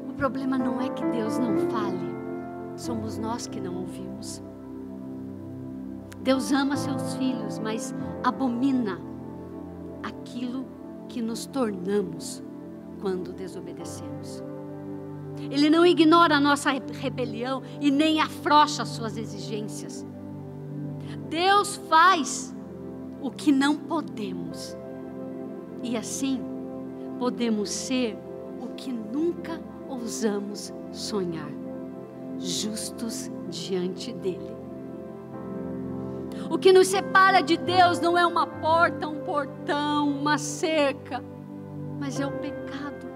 O 0.08 0.14
problema 0.14 0.60
não 0.60 0.80
é 0.80 0.88
que 0.90 1.04
Deus 1.06 1.40
não 1.40 1.58
fale, 1.72 2.14
somos 2.78 3.18
nós 3.18 3.48
que 3.48 3.60
não 3.60 3.76
ouvimos. 3.78 4.40
Deus 6.22 6.52
ama 6.52 6.78
seus 6.78 7.16
filhos, 7.16 7.58
mas 7.58 7.92
abomina 8.24 9.00
aquilo 10.04 10.64
que 10.64 10.81
nos 11.20 11.48
tornamos 11.48 12.44
quando 13.01 13.34
desobedecemos. 13.34 14.43
Ele 15.50 15.67
não 15.67 15.84
ignora 15.84 16.36
a 16.36 16.39
nossa 16.39 16.69
rebelião 16.69 17.63
e 17.80 17.89
nem 17.89 18.21
afrouxa 18.21 18.84
as 18.84 18.89
suas 18.89 19.17
exigências. 19.17 20.06
Deus 21.28 21.78
faz 21.89 22.56
o 23.19 23.32
que 23.32 23.52
não 23.52 23.76
podemos. 23.76 24.78
E 25.82 25.97
assim, 25.97 26.39
podemos 27.17 27.71
ser 27.71 28.15
o 28.62 28.67
que 28.76 28.91
nunca 28.91 29.60
ousamos 29.89 30.71
sonhar 30.91 31.50
justos 32.38 33.32
diante 33.50 34.13
dEle. 34.13 34.61
O 36.52 36.58
que 36.58 36.74
nos 36.74 36.90
separa 36.90 37.40
de 37.42 37.56
Deus 37.56 38.02
não 38.02 38.18
é 38.18 38.28
uma 38.28 38.46
porta, 38.46 39.08
um 39.08 39.22
portão, 39.22 40.10
uma 40.10 40.38
cerca, 40.38 41.24
mas 41.98 42.20
é 42.20 42.28
o 42.28 42.32
pecado. 42.32 43.08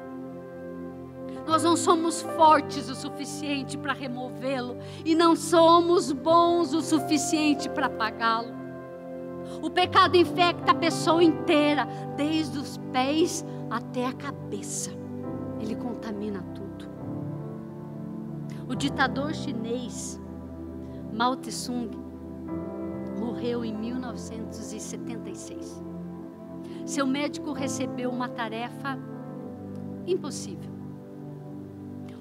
Nós 1.46 1.62
não 1.62 1.76
somos 1.76 2.22
fortes 2.22 2.90
o 2.90 2.96
suficiente 2.96 3.78
para 3.78 3.92
removê-lo 3.92 4.78
e 5.04 5.14
não 5.14 5.36
somos 5.36 6.14
bons 6.14 6.74
o 6.74 6.82
suficiente 6.82 7.68
para 7.68 7.88
apagá-lo. 7.88 8.54
O 9.62 9.70
pecado 9.70 10.16
infecta 10.16 10.72
a 10.72 10.76
pessoa 10.76 11.22
inteira, 11.22 11.86
desde 12.16 12.58
os 12.58 12.78
pés 12.94 13.46
até 13.70 14.06
a 14.06 14.14
cabeça. 14.14 14.92
Ele 15.60 15.76
contamina 15.76 16.42
tudo. 16.56 16.88
O 18.66 18.74
ditador 18.74 19.34
chinês 19.34 20.22
Mao 21.12 21.36
Tse-tung 21.36 22.05
morreu 23.26 23.66
em 23.66 23.74
1976. 23.74 25.84
Seu 26.86 27.08
médico 27.08 27.52
recebeu 27.52 28.12
uma 28.12 28.30
tarefa 28.30 28.96
impossível 30.06 30.76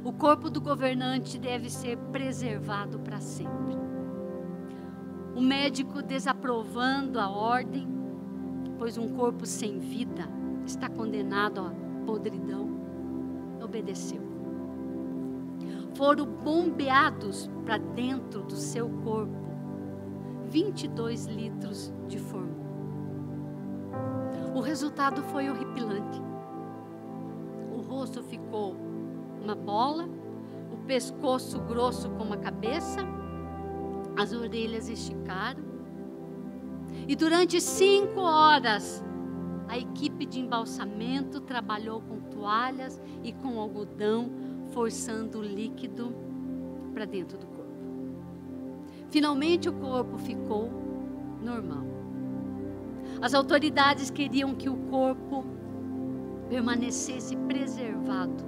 o 0.05 0.13
corpo 0.13 0.51
do 0.51 0.61
governante 0.61 1.39
deve 1.39 1.71
ser 1.71 1.97
preservado 2.13 2.99
para 2.99 3.21
sempre. 3.21 3.75
O 5.35 5.41
médico 5.41 6.03
desaprovando 6.03 7.19
a 7.19 7.31
ordem, 7.31 7.89
pois 8.79 8.99
um 8.99 9.09
corpo 9.15 9.47
sem 9.47 9.79
vida 9.79 10.29
está 10.67 10.91
condenado 10.91 11.63
à 11.63 11.73
podridão, 12.05 12.69
obedeceu. 13.63 14.21
Foram 15.95 16.27
bombeados 16.27 17.49
para 17.65 17.79
dentro 17.79 18.43
do 18.43 18.57
seu 18.57 18.91
corpo 19.03 19.44
22 20.55 21.27
litros 21.27 21.93
de 22.07 22.17
formal. 22.17 22.65
O 24.55 24.61
resultado 24.61 25.21
foi 25.25 25.51
horripilante. 25.51 26.23
O 27.73 27.81
rosto 27.81 28.23
ficou 28.23 28.77
uma 29.43 29.57
bola, 29.57 30.09
o 30.73 30.77
pescoço 30.87 31.59
grosso 31.63 32.09
como 32.11 32.35
a 32.35 32.37
cabeça, 32.37 33.01
as 34.17 34.33
orelhas 34.33 34.89
esticaram. 34.89 35.65
E 37.09 37.17
durante 37.17 37.61
cinco 37.61 38.21
horas, 38.21 39.03
a 39.67 39.77
equipe 39.77 40.25
de 40.25 40.39
embalsamento 40.39 41.41
trabalhou 41.41 42.01
com 42.01 42.21
toalhas 42.31 43.03
e 43.25 43.33
com 43.33 43.59
algodão, 43.59 44.31
forçando 44.71 45.41
o 45.41 45.43
líquido 45.43 46.15
para 46.93 47.05
dentro 47.05 47.39
do. 47.39 47.54
Finalmente, 49.15 49.69
o 49.69 49.73
corpo 49.73 50.19
ficou 50.19 50.69
normal. 51.41 51.85
As 53.23 53.33
autoridades 53.33 54.11
queriam 54.11 54.57
que 54.57 54.69
o 54.69 54.75
corpo 54.91 55.45
permanecesse 56.49 57.37
preservado 57.37 58.43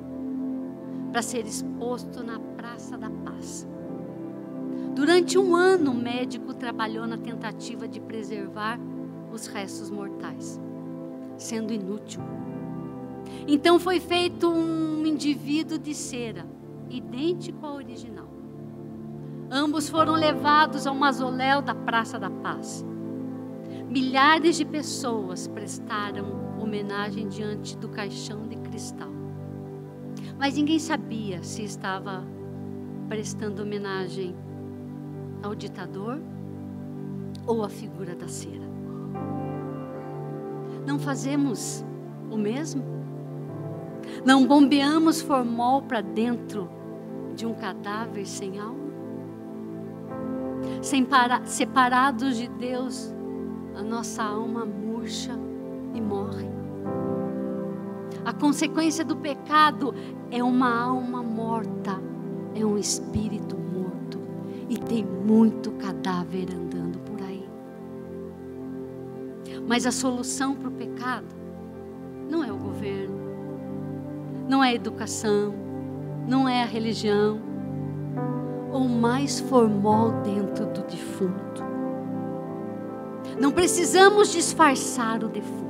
para 1.12 1.22
ser 1.22 1.46
exposto 1.46 2.24
na 2.24 2.40
Praça 2.40 2.98
da 2.98 3.08
Paz. 3.08 3.64
Durante 4.92 5.38
um 5.38 5.54
ano, 5.54 5.92
o 5.92 5.94
médico 5.94 6.52
trabalhou 6.52 7.06
na 7.06 7.16
tentativa 7.16 7.86
de 7.86 8.00
preservar 8.00 8.76
os 9.32 9.46
restos 9.46 9.88
mortais, 9.88 10.60
sendo 11.38 11.72
inútil. 11.72 12.22
Então 13.46 13.78
foi 13.78 14.00
feito 14.00 14.50
um 14.50 15.06
indivíduo 15.06 15.78
de 15.78 15.94
cera, 15.94 16.44
idêntico 16.90 17.64
ao 17.64 17.76
original. 17.76 18.25
Ambos 19.50 19.88
foram 19.88 20.14
levados 20.14 20.86
ao 20.86 20.94
mausoléu 20.94 21.62
da 21.62 21.74
Praça 21.74 22.18
da 22.18 22.28
Paz. 22.28 22.84
Milhares 23.88 24.56
de 24.56 24.64
pessoas 24.64 25.46
prestaram 25.46 26.56
homenagem 26.60 27.28
diante 27.28 27.76
do 27.76 27.88
caixão 27.88 28.48
de 28.48 28.56
cristal. 28.56 29.08
Mas 30.36 30.56
ninguém 30.56 30.78
sabia 30.78 31.42
se 31.42 31.62
estava 31.62 32.24
prestando 33.08 33.62
homenagem 33.62 34.34
ao 35.42 35.54
ditador 35.54 36.20
ou 37.46 37.62
à 37.62 37.68
figura 37.68 38.16
da 38.16 38.26
cera. 38.26 38.66
Não 40.84 40.98
fazemos 40.98 41.84
o 42.30 42.36
mesmo? 42.36 42.84
Não 44.24 44.46
bombeamos 44.46 45.20
formol 45.20 45.82
para 45.82 46.00
dentro 46.00 46.68
de 47.34 47.46
um 47.46 47.54
cadáver 47.54 48.26
sem 48.26 48.58
alma? 48.58 48.85
Separados 51.44 52.36
de 52.36 52.46
Deus, 52.46 53.12
a 53.74 53.82
nossa 53.82 54.22
alma 54.22 54.64
murcha 54.64 55.36
e 55.92 56.00
morre. 56.00 56.46
A 58.24 58.32
consequência 58.32 59.04
do 59.04 59.16
pecado 59.16 59.92
é 60.30 60.44
uma 60.44 60.80
alma 60.80 61.24
morta, 61.24 62.00
é 62.54 62.64
um 62.64 62.78
espírito 62.78 63.56
morto. 63.56 64.20
E 64.68 64.78
tem 64.78 65.04
muito 65.04 65.72
cadáver 65.72 66.54
andando 66.54 67.00
por 67.00 67.20
aí. 67.20 67.48
Mas 69.66 69.86
a 69.86 69.90
solução 69.90 70.54
para 70.54 70.68
o 70.68 70.72
pecado 70.72 71.34
não 72.30 72.44
é 72.44 72.52
o 72.52 72.56
governo, 72.56 73.18
não 74.48 74.62
é 74.62 74.68
a 74.68 74.74
educação, 74.74 75.52
não 76.28 76.48
é 76.48 76.62
a 76.62 76.66
religião, 76.66 77.40
ou 78.76 78.86
mais 78.86 79.40
formol 79.40 80.12
dentro 80.22 80.66
do 80.66 80.82
defunto. 80.82 81.64
Não 83.40 83.50
precisamos 83.50 84.30
disfarçar 84.30 85.24
o 85.24 85.28
defunto. 85.28 85.66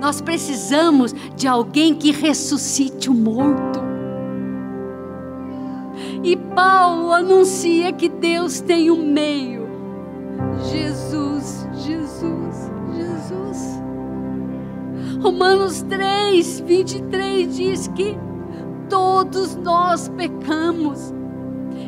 Nós 0.00 0.20
precisamos 0.20 1.14
de 1.36 1.46
alguém 1.46 1.94
que 1.94 2.10
ressuscite 2.10 3.08
o 3.08 3.14
morto. 3.14 3.80
E 6.24 6.36
Paulo 6.36 7.12
anuncia 7.12 7.92
que 7.92 8.08
Deus 8.08 8.60
tem 8.60 8.90
um 8.90 9.06
meio. 9.12 9.68
Jesus, 10.70 11.66
Jesus, 11.74 12.70
Jesus. 12.92 13.80
Romanos 15.22 15.82
3, 15.82 16.60
23 16.60 17.56
diz 17.56 17.88
que 17.88 18.18
todos 18.88 19.54
nós 19.54 20.08
pecamos 20.08 21.19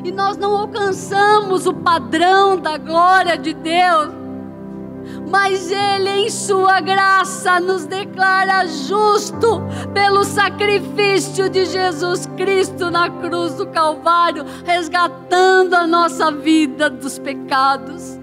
e 0.04 0.12
nós 0.12 0.36
não 0.36 0.56
alcançamos 0.56 1.66
o 1.66 1.74
padrão 1.74 2.56
da 2.56 2.76
glória 2.76 3.36
de 3.36 3.54
Deus 3.54 4.22
mas 5.28 5.70
Ele, 5.70 6.10
em 6.10 6.30
Sua 6.30 6.80
graça, 6.80 7.58
nos 7.58 7.86
declara 7.86 8.66
justo 8.66 9.62
pelo 9.92 10.24
sacrifício 10.24 11.48
de 11.48 11.64
Jesus 11.64 12.26
Cristo 12.36 12.90
na 12.90 13.10
cruz 13.10 13.54
do 13.54 13.66
Calvário, 13.66 14.44
resgatando 14.64 15.74
a 15.74 15.86
nossa 15.86 16.30
vida 16.30 16.88
dos 16.90 17.18
pecados. 17.18 18.20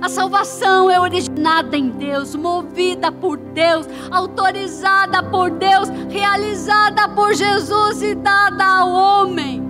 A 0.00 0.08
salvação 0.08 0.90
é 0.90 1.00
originada 1.00 1.76
em 1.76 1.90
Deus, 1.90 2.34
movida 2.34 3.12
por 3.12 3.36
Deus, 3.36 3.86
autorizada 4.10 5.22
por 5.22 5.50
Deus, 5.50 5.88
realizada 6.08 7.08
por 7.10 7.32
Jesus 7.34 8.02
e 8.02 8.14
dada 8.14 8.64
ao 8.64 8.90
homem. 8.90 9.63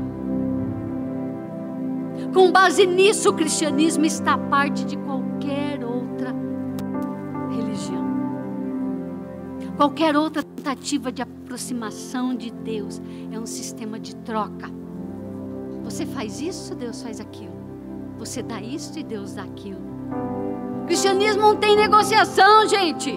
Com 2.34 2.50
base 2.50 2.84
nisso, 2.84 3.30
o 3.30 3.32
cristianismo 3.32 4.04
está 4.04 4.36
parte 4.36 4.84
de 4.84 4.96
qualquer 4.96 5.84
outra 5.84 6.34
religião. 7.48 8.04
Qualquer 9.76 10.16
outra 10.16 10.42
tentativa 10.42 11.12
de 11.12 11.22
aproximação 11.22 12.34
de 12.34 12.50
Deus 12.50 13.00
é 13.30 13.38
um 13.38 13.46
sistema 13.46 14.00
de 14.00 14.16
troca. 14.16 14.68
Você 15.84 16.04
faz 16.04 16.40
isso, 16.40 16.74
Deus 16.74 17.00
faz 17.00 17.20
aquilo. 17.20 17.54
Você 18.18 18.42
dá 18.42 18.60
isso 18.60 18.98
e 18.98 19.04
Deus 19.04 19.34
dá 19.34 19.44
aquilo. 19.44 19.80
O 20.82 20.86
cristianismo 20.86 21.40
não 21.40 21.56
tem 21.56 21.76
negociação, 21.76 22.68
gente. 22.68 23.16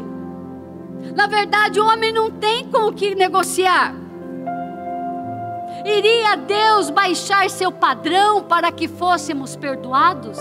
Na 1.16 1.26
verdade, 1.26 1.80
o 1.80 1.86
homem 1.86 2.14
não 2.14 2.30
tem 2.30 2.68
com 2.70 2.88
o 2.88 2.94
que 2.94 3.16
negociar. 3.16 3.96
Iria 5.86 6.36
Deus 6.36 6.90
baixar 6.90 7.50
seu 7.50 7.72
padrão 7.72 8.44
para 8.44 8.72
que 8.72 8.88
fôssemos 8.88 9.56
perdoados? 9.56 10.38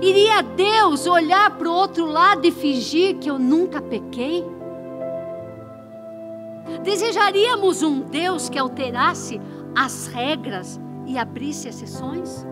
Iria 0.00 0.42
Deus 0.42 1.06
olhar 1.06 1.50
para 1.56 1.68
o 1.68 1.72
outro 1.72 2.06
lado 2.06 2.46
e 2.46 2.52
fingir 2.52 3.18
que 3.18 3.28
eu 3.28 3.38
nunca 3.38 3.80
pequei? 3.80 4.44
Desejaríamos 6.84 7.82
um 7.82 8.00
Deus 8.00 8.48
que 8.48 8.58
alterasse 8.58 9.40
as 9.74 10.06
regras 10.06 10.78
e 11.06 11.18
abrisse 11.18 11.68
exceções? 11.68 12.46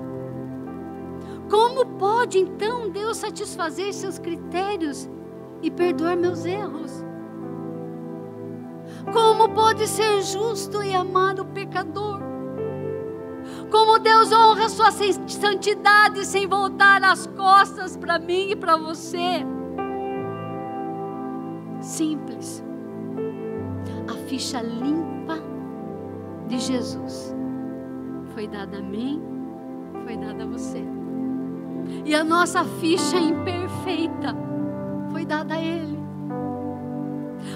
Como 1.48 1.86
pode 1.86 2.38
então 2.38 2.90
Deus 2.90 3.18
satisfazer 3.18 3.92
seus 3.92 4.18
critérios 4.18 5.08
e 5.62 5.70
perdoar 5.70 6.16
meus 6.16 6.44
erros? 6.44 7.04
Como 9.12 9.48
pode 9.50 9.86
ser 9.86 10.22
justo 10.22 10.82
e 10.82 10.94
amar 10.94 11.38
o 11.40 11.44
pecador? 11.44 12.20
Como 13.70 13.98
Deus 13.98 14.32
honra 14.32 14.68
sua 14.68 14.90
santidade 14.90 16.24
sem 16.24 16.46
voltar 16.46 17.02
as 17.02 17.26
costas 17.26 17.96
para 17.96 18.18
mim 18.18 18.50
e 18.50 18.56
para 18.56 18.76
você. 18.76 19.44
Simples. 21.80 22.64
A 24.08 24.14
ficha 24.28 24.60
limpa 24.60 25.38
de 26.48 26.58
Jesus 26.58 27.34
foi 28.34 28.46
dada 28.46 28.78
a 28.78 28.82
mim, 28.82 29.22
foi 30.04 30.16
dada 30.16 30.44
a 30.44 30.46
você. 30.46 30.84
E 32.04 32.14
a 32.14 32.22
nossa 32.22 32.64
ficha 32.64 33.16
imperfeita 33.16 34.36
foi 35.10 35.24
dada 35.24 35.54
a 35.54 35.60
Ele. 35.60 35.95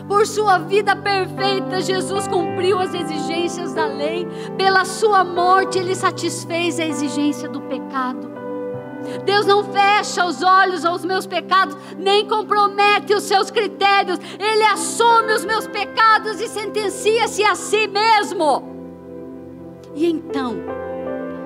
Por 0.07 0.27
sua 0.27 0.59
vida 0.59 0.95
perfeita, 0.97 1.81
Jesus 1.81 2.27
cumpriu 2.29 2.79
as 2.79 2.95
exigências 2.95 3.75
da 3.75 3.87
lei. 3.87 4.27
Pela 4.57 4.85
sua 4.85 5.25
morte, 5.25 5.79
ele 5.79 5.95
satisfez 5.95 6.79
a 6.79 6.87
exigência 6.87 7.49
do 7.49 7.61
pecado. 7.63 8.31
Deus 9.25 9.47
não 9.47 9.65
fecha 9.65 10.27
os 10.27 10.43
olhos 10.43 10.85
aos 10.85 11.05
meus 11.05 11.27
pecados, 11.27 11.77
nem 11.97 12.27
compromete 12.29 13.15
os 13.15 13.25
seus 13.25 13.51
critérios. 13.51 14.19
Ele 14.39 14.65
assume 14.65 15.33
os 15.33 15.45
meus 15.45 15.67
pecados 15.67 16.41
e 16.41 16.49
sentencia-se 16.49 17.43
a 17.43 17.55
si 17.55 17.87
mesmo. 17.87 18.63
E 19.95 20.07
então, 20.07 20.57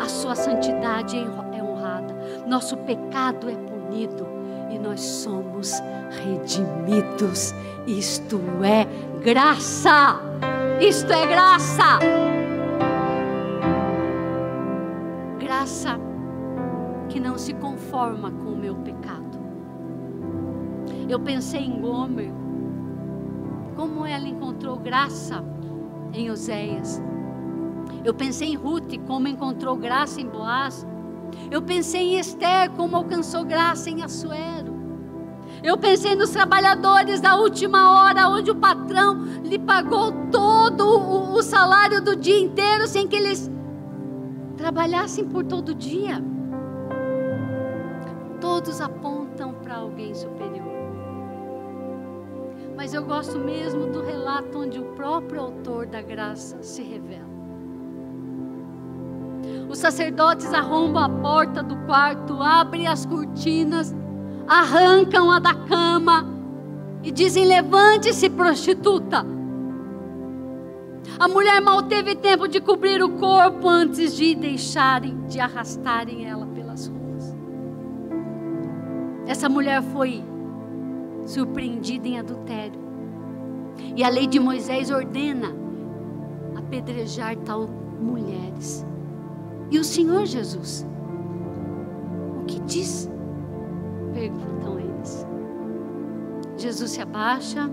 a 0.00 0.08
sua 0.08 0.34
santidade 0.34 1.16
é 1.16 1.62
honrada, 1.62 2.44
nosso 2.46 2.76
pecado 2.78 3.48
é 3.48 3.54
punido 3.54 4.33
e 4.74 4.78
nós 4.78 5.00
somos 5.00 5.72
redimidos. 6.10 7.54
Isto 7.86 8.40
é 8.62 8.86
graça. 9.22 10.20
Isto 10.80 11.12
é 11.12 11.26
graça. 11.26 11.98
Graça 15.38 16.00
que 17.08 17.20
não 17.20 17.38
se 17.38 17.54
conforma 17.54 18.30
com 18.32 18.50
o 18.50 18.56
meu 18.56 18.74
pecado. 18.76 19.38
Eu 21.08 21.20
pensei 21.20 21.60
em 21.60 21.80
Gomer, 21.80 22.32
como 23.76 24.04
ela 24.04 24.26
encontrou 24.26 24.76
graça 24.76 25.44
em 26.12 26.30
Oséias. 26.30 27.00
Eu 28.04 28.14
pensei 28.14 28.48
em 28.48 28.56
Ruth, 28.56 28.98
como 29.06 29.28
encontrou 29.28 29.76
graça 29.76 30.20
em 30.20 30.26
Boaz. 30.26 30.86
Eu 31.50 31.62
pensei 31.62 32.14
em 32.14 32.18
Esther, 32.18 32.70
como 32.70 32.96
alcançou 32.96 33.44
graça 33.44 33.90
em 33.90 34.02
Assuero. 34.02 34.63
Eu 35.64 35.78
pensei 35.78 36.14
nos 36.14 36.28
trabalhadores 36.28 37.22
da 37.22 37.36
última 37.36 37.90
hora, 37.90 38.28
onde 38.28 38.50
o 38.50 38.54
patrão 38.54 39.24
lhe 39.42 39.58
pagou 39.58 40.12
todo 40.30 40.86
o, 40.86 41.32
o 41.32 41.42
salário 41.42 42.02
do 42.02 42.14
dia 42.14 42.38
inteiro, 42.38 42.86
sem 42.86 43.08
que 43.08 43.16
eles 43.16 43.50
trabalhassem 44.58 45.24
por 45.24 45.42
todo 45.42 45.70
o 45.70 45.74
dia. 45.74 46.22
Todos 48.42 48.78
apontam 48.78 49.54
para 49.54 49.76
alguém 49.76 50.14
superior. 50.14 50.68
Mas 52.76 52.92
eu 52.92 53.02
gosto 53.02 53.38
mesmo 53.38 53.86
do 53.86 54.02
relato 54.02 54.58
onde 54.58 54.78
o 54.78 54.92
próprio 54.92 55.40
autor 55.40 55.86
da 55.86 56.02
graça 56.02 56.62
se 56.62 56.82
revela. 56.82 57.32
Os 59.70 59.78
sacerdotes 59.78 60.52
arrombam 60.52 61.02
a 61.02 61.08
porta 61.08 61.62
do 61.62 61.74
quarto, 61.86 62.34
abrem 62.42 62.86
as 62.86 63.06
cortinas, 63.06 63.94
arrancam-a 64.46 65.38
da 65.38 65.54
cama 65.54 66.26
e 67.02 67.10
dizem: 67.10 67.44
Levante-se, 67.44 68.30
prostituta. 68.30 69.24
A 71.18 71.28
mulher 71.28 71.60
mal 71.60 71.82
teve 71.82 72.14
tempo 72.14 72.48
de 72.48 72.60
cobrir 72.60 73.02
o 73.02 73.10
corpo 73.10 73.68
antes 73.68 74.16
de 74.16 74.34
deixarem, 74.34 75.26
de 75.26 75.38
arrastarem 75.38 76.26
ela 76.26 76.46
pelas 76.46 76.86
ruas. 76.86 77.36
Essa 79.26 79.48
mulher 79.48 79.82
foi 79.82 80.24
surpreendida 81.26 82.08
em 82.08 82.18
adultério. 82.18 82.82
E 83.96 84.02
a 84.02 84.08
lei 84.08 84.26
de 84.26 84.40
Moisés 84.40 84.90
ordena 84.90 85.54
apedrejar 86.56 87.36
tal 87.36 87.68
mulheres. 88.00 88.84
E 89.70 89.78
o 89.78 89.84
Senhor 89.84 90.26
Jesus, 90.26 90.86
o 92.40 92.44
que 92.44 92.60
diz? 92.60 93.10
Perguntam 94.14 94.78
eles. 94.78 95.26
Jesus 96.56 96.92
se 96.92 97.02
abaixa, 97.02 97.68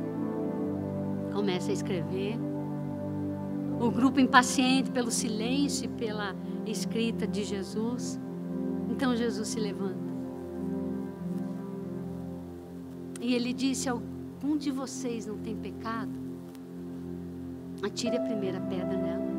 começa 1.31 1.69
a 1.69 1.73
escrever. 1.73 2.35
O 3.79 3.89
grupo 3.89 4.19
impaciente 4.19 4.91
pelo 4.91 5.09
silêncio 5.09 5.85
e 5.85 5.87
pela 5.87 6.35
escrita 6.65 7.25
de 7.25 7.43
Jesus. 7.43 8.19
Então 8.89 9.15
Jesus 9.15 9.47
se 9.47 9.59
levanta. 9.59 10.11
E 13.21 13.35
ele 13.35 13.53
disse: 13.53 13.87
Algum 13.87 14.57
de 14.57 14.71
vocês 14.71 15.27
não 15.27 15.37
tem 15.37 15.55
pecado? 15.55 16.11
Atire 17.83 18.17
a 18.17 18.21
primeira 18.21 18.59
pedra 18.61 18.97
nela. 18.97 19.31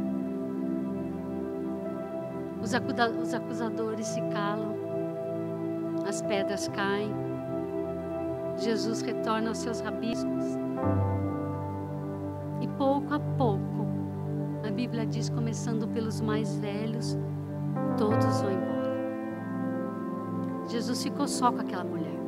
Os, 2.63 3.35
acusadores 3.35 4.07
se 4.07 4.21
calam, 4.33 4.77
as 6.07 6.23
pedras 6.23 6.69
caem. 6.69 7.13
Jesus 8.57 9.03
retorna 9.03 9.49
aos 9.49 9.59
seus 9.59 9.81
rabiscos. 9.81 10.45
E 12.61 12.69
pouco 12.69 13.15
a 13.15 13.21
pouco, 13.21 13.87
a 14.67 14.71
Bíblia 14.71 15.07
diz, 15.07 15.29
começando 15.29 15.89
pelos 15.89 16.21
mais 16.21 16.57
velhos, 16.59 17.19
todos 17.97 18.41
vão 18.41 18.53
embora. 18.53 18.73
Jesus 20.69 21.03
ficou 21.03 21.27
só 21.27 21.51
com 21.51 21.61
aquela 21.61 21.85
mulher. 21.85 22.19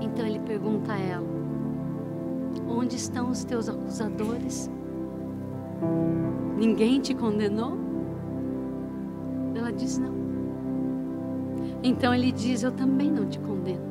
Então 0.00 0.26
ele 0.26 0.40
pergunta 0.40 0.92
a 0.92 0.98
ela: 0.98 1.26
Onde 2.68 2.96
estão 2.96 3.30
os 3.30 3.44
teus 3.44 3.68
acusadores? 3.68 4.70
Ninguém 6.58 7.00
te 7.00 7.14
condenou? 7.14 7.78
Ela 9.54 9.72
diz: 9.72 9.98
Não. 9.98 10.23
Então 11.84 12.14
ele 12.14 12.32
diz: 12.32 12.62
Eu 12.62 12.72
também 12.72 13.10
não 13.10 13.26
te 13.26 13.38
condeno. 13.38 13.84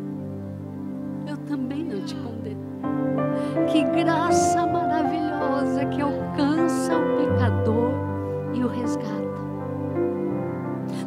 Eu 1.27 1.37
também 1.37 1.83
não 1.83 2.03
te 2.03 2.15
condeno. 2.15 2.63
Que 3.71 3.83
graça 3.83 4.65
maravilhosa 4.65 5.85
que 5.85 6.01
alcança 6.01 6.91
o 6.97 7.17
pecador 7.17 7.91
e 8.55 8.63
o 8.63 8.67
resgata. 8.67 9.13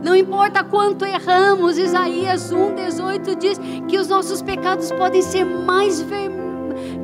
Não 0.01 0.15
importa 0.15 0.63
quanto 0.63 1.05
erramos, 1.05 1.77
Isaías 1.77 2.53
1,18 2.53 3.37
diz 3.37 3.61
que 3.89 3.99
os 3.99 4.09
nossos 4.09 4.41
pecados 4.41 4.93
podem 4.93 5.21
ser 5.21 5.45
mais 5.45 6.01
ver, 6.01 6.31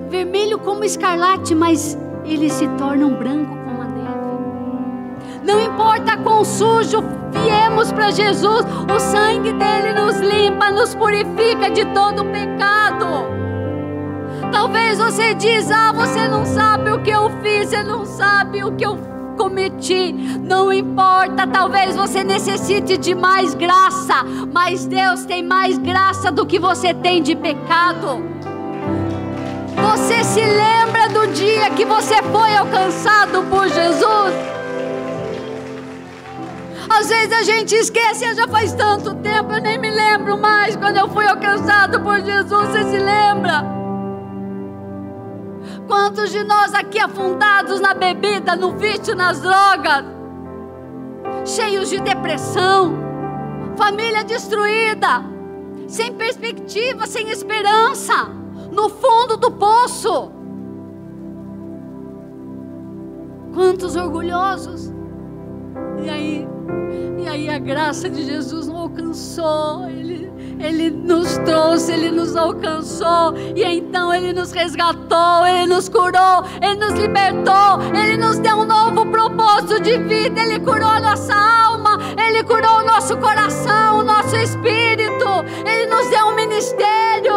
vermelho 0.08 0.60
como 0.60 0.84
escarlate, 0.84 1.56
mas 1.56 1.98
eles 2.24 2.52
se 2.52 2.68
tornam 2.78 3.14
branco 3.14 3.56
como 3.64 3.82
a 3.82 3.86
neve. 3.86 5.44
Não 5.44 5.60
importa 5.60 6.16
quão 6.18 6.44
sujo 6.44 7.02
viemos 7.32 7.92
para 7.92 8.10
Jesus, 8.10 8.64
o 8.94 9.00
sangue 9.00 9.52
dele 9.52 9.92
nos 9.94 10.18
limpa, 10.18 10.70
nos 10.70 10.94
purifica 10.94 11.70
de 11.70 11.84
todo 11.86 12.24
pecado. 12.26 13.26
Talvez 14.52 14.98
você 14.98 15.34
diz: 15.34 15.70
"Ah, 15.70 15.92
você 15.92 16.28
não 16.28 16.44
sabe 16.44 16.90
o 16.90 17.00
que 17.02 17.10
eu 17.10 17.30
fiz, 17.42 17.70
você 17.70 17.82
não 17.82 18.04
sabe 18.04 18.62
o 18.62 18.72
que 18.72 18.84
eu 18.84 19.12
cometi. 19.36 20.12
Não 20.12 20.72
importa, 20.72 21.46
talvez 21.46 21.96
você 21.96 22.22
necessite 22.22 22.96
de 22.96 23.14
mais 23.14 23.54
graça, 23.54 24.22
mas 24.52 24.86
Deus 24.86 25.24
tem 25.24 25.42
mais 25.42 25.78
graça 25.78 26.30
do 26.30 26.46
que 26.46 26.58
você 26.58 26.94
tem 26.94 27.22
de 27.22 27.34
pecado. 27.34 28.22
Você 29.74 30.22
se 30.22 30.40
lembra 30.40 31.08
do 31.08 31.32
dia 31.32 31.70
que 31.70 31.84
você 31.84 32.22
foi 32.22 32.54
alcançado 32.56 33.42
por 33.50 33.68
Jesus? 33.68 34.51
Às 36.98 37.08
vezes 37.08 37.32
a 37.32 37.42
gente 37.42 37.74
esquece, 37.74 38.34
já 38.34 38.46
faz 38.46 38.72
tanto 38.74 39.14
tempo, 39.16 39.52
eu 39.52 39.62
nem 39.62 39.78
me 39.78 39.90
lembro 39.90 40.36
mais 40.38 40.76
quando 40.76 40.98
eu 40.98 41.08
fui 41.08 41.26
alcançado 41.26 42.00
por 42.00 42.20
Jesus. 42.20 42.68
Você 42.68 42.84
se 42.84 42.98
lembra? 42.98 43.64
Quantos 45.86 46.30
de 46.30 46.44
nós 46.44 46.74
aqui 46.74 46.98
afundados 46.98 47.80
na 47.80 47.94
bebida, 47.94 48.54
no 48.54 48.72
vício, 48.72 49.14
nas 49.14 49.40
drogas, 49.40 50.04
cheios 51.44 51.88
de 51.88 52.00
depressão, 52.00 52.94
família 53.76 54.22
destruída, 54.24 55.24
sem 55.88 56.12
perspectiva, 56.12 57.06
sem 57.06 57.30
esperança, 57.30 58.28
no 58.70 58.88
fundo 58.88 59.36
do 59.36 59.50
poço. 59.50 60.30
Quantos 63.54 63.96
orgulhosos. 63.96 64.92
E 66.02 66.08
aí, 66.08 66.48
e 67.18 67.28
aí 67.28 67.48
a 67.48 67.58
graça 67.58 68.08
de 68.08 68.24
Jesus 68.24 68.66
não 68.66 68.76
alcançou. 68.76 69.88
Ele 69.88 70.12
ele 70.62 70.90
nos 70.90 71.38
trouxe, 71.38 71.92
Ele 71.92 72.12
nos 72.12 72.36
alcançou, 72.36 73.34
e 73.56 73.64
então 73.64 74.14
Ele 74.14 74.32
nos 74.32 74.52
resgatou, 74.52 75.44
Ele 75.44 75.66
nos 75.66 75.88
curou, 75.88 76.44
Ele 76.62 76.76
nos 76.76 76.94
libertou, 76.94 77.80
Ele 77.92 78.16
nos 78.16 78.38
deu 78.38 78.58
um 78.58 78.64
novo 78.64 79.04
propósito 79.06 79.80
de 79.80 79.98
vida, 79.98 80.40
Ele 80.40 80.60
curou 80.60 80.88
a 80.88 81.00
nossa 81.00 81.34
alma, 81.34 81.98
Ele 82.16 82.44
curou 82.44 82.78
o 82.78 82.84
nosso 82.84 83.16
coração, 83.16 83.98
o 83.98 84.04
nosso 84.04 84.36
espírito, 84.36 85.26
Ele 85.66 85.86
nos 85.86 86.08
deu 86.10 86.26
um 86.26 86.36
ministério. 86.36 87.32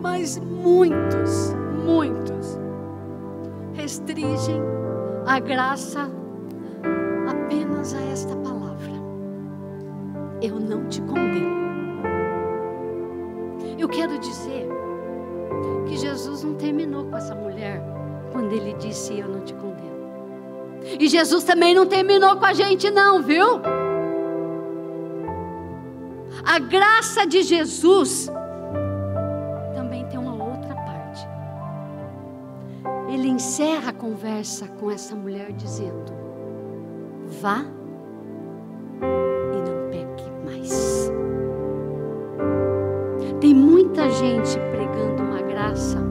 Mas 0.00 0.38
muitos, 0.38 1.56
muitos 1.84 2.63
restringem 3.74 4.62
a 5.26 5.38
graça 5.38 6.10
apenas 7.28 7.94
a 7.94 8.00
esta 8.02 8.34
palavra: 8.36 8.92
Eu 10.40 10.58
não 10.58 10.88
te 10.88 11.00
condeno. 11.02 11.64
Eu 13.78 13.88
quero 13.88 14.18
dizer 14.18 14.66
que 15.86 15.96
Jesus 15.96 16.42
não 16.42 16.54
terminou 16.54 17.04
com 17.06 17.16
essa 17.16 17.34
mulher 17.34 17.82
quando 18.32 18.52
ele 18.52 18.74
disse: 18.74 19.18
Eu 19.18 19.28
não 19.28 19.40
te 19.40 19.52
condeno. 19.54 19.74
E 20.98 21.08
Jesus 21.08 21.44
também 21.44 21.74
não 21.74 21.86
terminou 21.86 22.36
com 22.36 22.44
a 22.44 22.52
gente, 22.52 22.90
não, 22.90 23.22
viu? 23.22 23.60
A 26.44 26.58
graça 26.58 27.26
de 27.26 27.42
Jesus 27.42 28.30
encerra 33.34 33.90
a 33.90 33.92
conversa 33.92 34.68
com 34.68 34.90
essa 34.90 35.14
mulher 35.14 35.52
dizendo: 35.52 36.12
vá 37.40 37.64
e 39.02 39.56
não 39.68 39.90
peque 39.90 40.30
mais. 40.44 41.10
Tem 43.40 43.52
muita 43.52 44.08
gente 44.10 44.56
pregando 44.70 45.22
uma 45.22 45.42
graça 45.42 46.03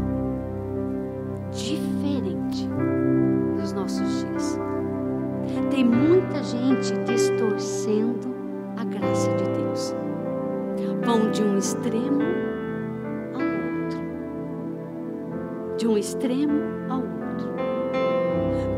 extremo 16.03 16.59
ao 16.89 16.99
outro. 16.99 17.53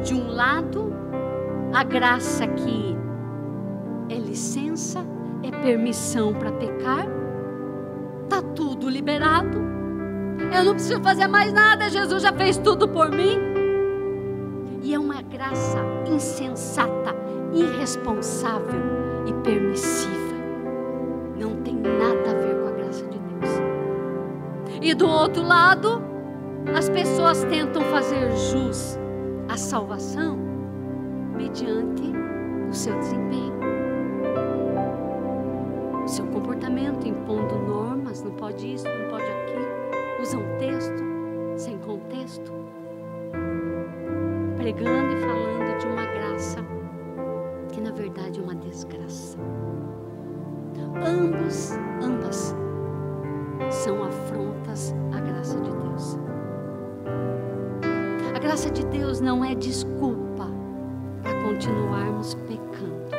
De 0.04 0.14
um 0.14 0.32
lado 0.32 0.94
a 1.74 1.84
graça 1.84 2.48
que 2.48 2.96
é 4.10 4.16
licença, 4.16 5.04
é 5.44 5.50
permissão 5.52 6.34
para 6.34 6.52
pecar, 6.52 7.06
tá 8.30 8.42
tudo 8.42 8.88
liberado. 8.88 9.58
Eu 10.56 10.64
não 10.64 10.74
preciso 10.74 11.02
fazer 11.02 11.28
mais 11.28 11.52
nada, 11.52 11.90
Jesus 11.90 12.22
já 12.22 12.32
fez 12.32 12.58
tudo 12.58 12.88
por 12.88 13.10
mim. 13.10 13.40
E 14.84 14.94
é 14.94 15.00
uma 15.00 15.22
graça 15.24 15.80
insensata, 16.08 17.16
irresponsável 17.54 18.82
e 19.26 19.34
permissiva. 19.44 20.36
Não 21.38 21.56
tem 21.58 21.76
nada 21.76 22.30
a 22.30 22.34
ver 22.36 22.62
com 22.62 22.68
a 22.68 22.72
graça 22.72 23.04
de 23.06 23.18
Deus. 23.18 24.80
E 24.82 24.94
do 24.94 25.08
outro 25.08 25.42
lado, 25.42 26.15
as 26.74 26.90
pessoas 26.90 27.44
tentam 27.46 27.82
fazer 27.84 28.32
jus 28.32 28.98
à 29.50 29.58
salvação 29.58 30.38
mediante 31.36 32.02
o 32.70 32.74
seu 32.74 32.98
desempenho, 32.98 33.54
o 36.04 36.08
seu 36.08 36.26
comportamento, 36.28 37.08
impondo 37.08 37.56
normas, 37.60 38.24
não 38.24 38.32
pode 38.32 38.74
isso, 38.74 38.86
não 38.86 39.10
pode 39.10 39.24
aquilo, 39.24 40.22
usa 40.22 40.38
um 40.38 40.58
texto 40.58 41.04
sem 41.58 41.78
contexto, 41.80 42.52
pregando 44.58 45.05
graça 58.56 58.72
de 58.72 58.86
Deus 58.86 59.20
não 59.20 59.44
é 59.44 59.54
desculpa 59.54 60.48
continuarmos 61.44 62.36
pecando. 62.36 63.12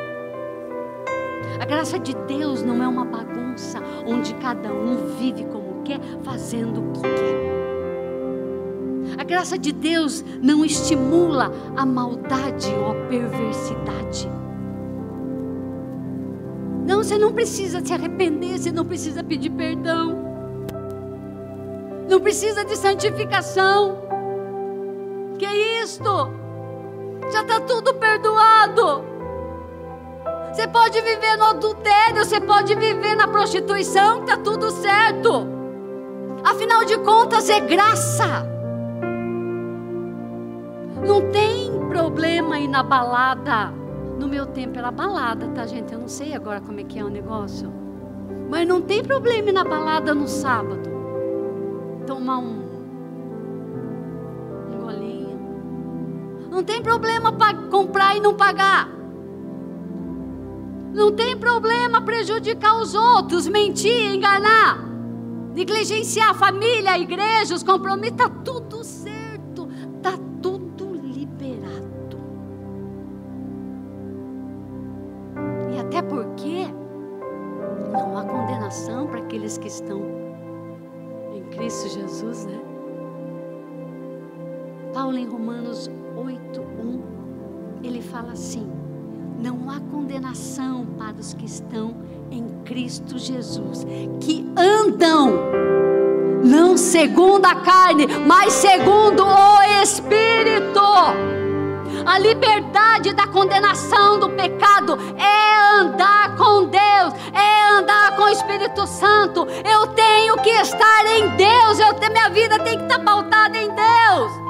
A 1.61 1.65
graça 1.65 1.99
de 1.99 2.15
Deus 2.27 2.63
não 2.63 2.81
é 2.81 2.87
uma 2.87 3.05
bagunça 3.05 3.79
onde 4.07 4.33
cada 4.33 4.73
um 4.73 5.15
vive 5.19 5.45
como 5.45 5.83
quer, 5.83 5.99
fazendo 6.23 6.79
o 6.79 6.91
que 6.91 7.01
quer. 7.01 7.37
A 9.19 9.23
graça 9.23 9.59
de 9.59 9.71
Deus 9.71 10.25
não 10.41 10.65
estimula 10.65 11.51
a 11.75 11.85
maldade 11.85 12.73
ou 12.73 12.93
a 12.93 12.95
perversidade. 13.07 14.27
Não, 16.87 17.03
você 17.03 17.15
não 17.19 17.31
precisa 17.31 17.79
se 17.85 17.93
arrepender, 17.93 18.57
você 18.57 18.71
não 18.71 18.85
precisa 18.85 19.23
pedir 19.23 19.51
perdão. 19.51 20.17
Não 22.09 22.19
precisa 22.19 22.65
de 22.65 22.75
santificação. 22.75 24.06
Que 25.87 25.93
isto? 25.93 26.29
Já 27.31 27.41
está 27.41 27.61
tudo 27.61 27.93
perdoado. 27.93 29.05
Você 30.51 30.67
pode 30.67 31.01
viver 31.01 31.37
no 31.37 31.45
adultério, 31.45 32.25
você 32.25 32.41
pode 32.41 32.75
viver 32.75 33.15
na 33.15 33.27
prostituição, 33.27 34.21
está 34.21 34.35
tudo 34.37 34.69
certo. 34.69 35.47
Afinal 36.43 36.83
de 36.83 36.97
contas, 36.99 37.49
é 37.49 37.61
graça. 37.61 38.45
Não 41.05 41.31
tem 41.31 41.71
problema 41.87 42.59
ir 42.59 42.67
na 42.67 42.83
balada. 42.83 43.71
No 44.19 44.27
meu 44.27 44.45
tempo 44.45 44.77
era 44.77 44.91
balada, 44.91 45.47
tá, 45.49 45.65
gente? 45.65 45.93
Eu 45.93 45.99
não 45.99 46.07
sei 46.07 46.33
agora 46.33 46.59
como 46.59 46.79
é 46.81 46.83
que 46.83 46.99
é 46.99 47.03
o 47.03 47.09
negócio. 47.09 47.71
Mas 48.49 48.67
não 48.67 48.81
tem 48.81 49.03
problema 49.03 49.49
ir 49.49 49.53
na 49.53 49.63
balada 49.63 50.13
no 50.13 50.27
sábado. 50.27 50.89
Tomar 52.05 52.39
um 52.39 52.66
Não 56.49 56.63
tem 56.63 56.81
problema 56.81 57.33
comprar 57.69 58.15
e 58.15 58.19
não 58.19 58.35
pagar. 58.35 58.89
Não 60.93 61.11
tem 61.11 61.37
problema 61.37 62.01
prejudicar 62.01 62.79
os 62.79 62.95
outros, 62.95 63.47
mentir, 63.47 64.15
enganar, 64.15 64.79
negligenciar 65.53 66.31
a 66.31 66.33
família, 66.33 66.93
a 66.93 66.99
igreja, 66.99 67.53
os 67.53 67.61
compromissos, 67.61 68.17
está 68.17 68.29
tudo 68.29 68.83
certo, 68.83 69.69
está 69.95 70.13
tudo 70.41 70.95
liberado. 70.95 72.17
E 75.71 75.79
até 75.79 76.01
porque 76.01 76.67
não 77.91 78.17
há 78.17 78.23
condenação 78.23 79.07
para 79.07 79.19
aqueles 79.19 79.57
que 79.57 79.67
estão 79.67 80.01
em 81.33 81.43
Cristo 81.51 81.89
Jesus, 81.89 82.45
né? 82.45 82.66
Paulo 85.07 85.19
em 85.19 85.25
Romanos 85.25 85.89
8, 86.17 86.59
1, 86.59 87.81
ele 87.81 88.01
fala 88.01 88.33
assim: 88.33 88.69
não 89.41 89.69
há 89.69 89.79
condenação 89.79 90.85
para 90.97 91.15
os 91.15 91.33
que 91.33 91.45
estão 91.45 91.95
em 92.29 92.45
Cristo 92.65 93.17
Jesus, 93.17 93.87
que 94.19 94.45
andam 94.57 95.31
não 96.43 96.75
segundo 96.75 97.45
a 97.45 97.55
carne, 97.55 98.05
mas 98.27 98.51
segundo 98.51 99.23
o 99.23 99.81
Espírito. 99.81 100.81
A 102.05 102.19
liberdade 102.19 103.13
da 103.13 103.27
condenação 103.27 104.19
do 104.19 104.29
pecado 104.31 104.97
é 105.17 105.79
andar 105.79 106.35
com 106.35 106.65
Deus, 106.65 107.13
é 107.31 107.79
andar 107.79 108.13
com 108.17 108.23
o 108.23 108.29
Espírito 108.29 108.85
Santo. 108.85 109.47
Eu 109.63 109.87
tenho 109.87 110.35
que 110.41 110.49
estar 110.49 111.05
em 111.17 111.29
Deus, 111.37 111.79
eu, 111.79 112.09
minha 112.09 112.29
vida 112.29 112.59
tem 112.59 112.77
que 112.77 112.83
estar 112.83 112.99
pautada 112.99 113.57
em 113.57 113.69
Deus. 113.69 114.46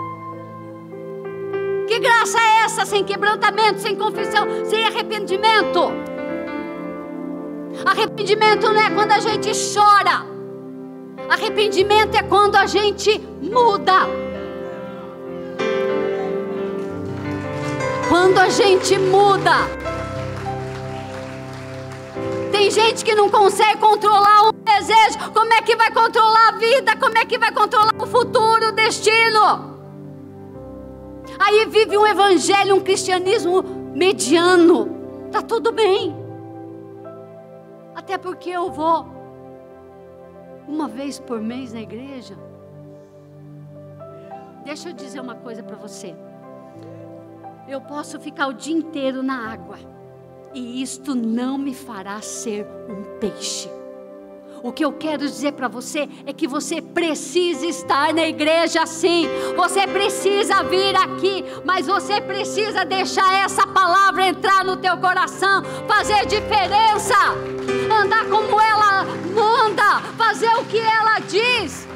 Que 1.98 2.02
graça 2.02 2.38
é 2.38 2.66
essa 2.66 2.86
sem 2.86 3.04
quebrantamento, 3.04 3.80
sem 3.80 3.96
confissão, 3.96 4.46
sem 4.70 4.86
arrependimento? 4.86 5.92
Arrependimento 7.84 8.72
não 8.72 8.80
é 8.80 8.92
quando 8.92 9.14
a 9.14 9.20
gente 9.20 9.50
chora. 9.74 10.24
Arrependimento 11.28 12.14
é 12.14 12.22
quando 12.22 12.56
a 12.56 12.68
gente 12.68 13.20
muda. 13.42 14.08
Quando 18.08 18.38
a 18.38 18.50
gente 18.50 19.00
muda. 19.00 19.56
Tem 22.52 22.70
gente 22.70 23.04
que 23.04 23.16
não 23.16 23.28
consegue 23.28 23.80
controlar 23.80 24.50
o 24.50 24.52
desejo. 24.52 25.32
Como 25.34 25.52
é 25.52 25.64
que 25.64 25.76
vai 25.76 25.90
controlar 25.90 26.50
a 26.50 26.58
vida? 26.60 26.96
Como 26.96 27.18
é 27.18 27.26
que 27.26 27.40
vai 27.40 27.52
controlar 27.52 27.96
o 28.00 28.06
futuro, 28.06 28.68
o 28.68 28.72
destino? 28.72 29.77
Aí 31.40 31.66
vive 31.66 31.98
um 31.98 32.06
evangelho, 32.06 32.76
um 32.76 32.82
cristianismo 32.82 33.64
mediano. 33.94 34.90
Tá 35.32 35.42
tudo 35.42 35.72
bem. 35.72 36.16
Até 37.96 38.18
porque 38.18 38.50
eu 38.50 38.72
vou 38.72 39.06
uma 40.68 40.88
vez 40.88 41.20
por 41.20 41.42
mês 41.42 41.74
na 41.74 41.82
igreja. 41.82 42.38
Deixa 44.64 44.90
eu 44.90 44.94
dizer 44.94 45.20
uma 45.20 45.36
coisa 45.36 45.64
para 45.64 45.78
você. 45.78 46.16
Eu 47.68 47.82
posso 47.82 48.20
ficar 48.20 48.48
o 48.48 48.54
dia 48.54 48.76
inteiro 48.76 49.22
na 49.24 49.52
água, 49.52 49.78
e 50.54 50.82
isto 50.82 51.16
não 51.16 51.58
me 51.58 51.74
fará 51.74 52.22
ser 52.22 52.66
um 52.90 53.20
peixe. 53.20 53.70
O 54.64 54.72
que 54.72 54.84
eu 54.84 54.92
quero 54.92 55.20
dizer 55.20 55.54
para 55.54 55.68
você 55.68 56.10
é 56.26 56.34
que 56.34 56.48
você 56.48 56.82
precisa 56.82 57.66
estar 57.66 58.14
na 58.14 58.28
igreja 58.28 58.86
sim. 58.86 59.28
Você 59.56 59.88
precisa 59.88 60.64
vir 60.64 60.96
aqui, 60.96 61.44
mas 61.64 61.88
você 61.88 62.20
precisa 62.20 62.84
deixar 62.84 63.46
essa 63.46 63.68
palavra 63.68 64.28
entrar 64.28 64.64
no 64.64 64.78
teu 64.78 64.98
coração, 64.98 65.64
fazer 65.88 66.26
diferença, 66.26 67.16
andar 68.04 68.26
como 68.30 68.60
ela 68.60 69.06
manda, 69.34 70.02
fazer 70.18 70.54
o 70.56 70.66
que 70.66 70.80
ela 70.80 71.20
diz. 71.20 71.88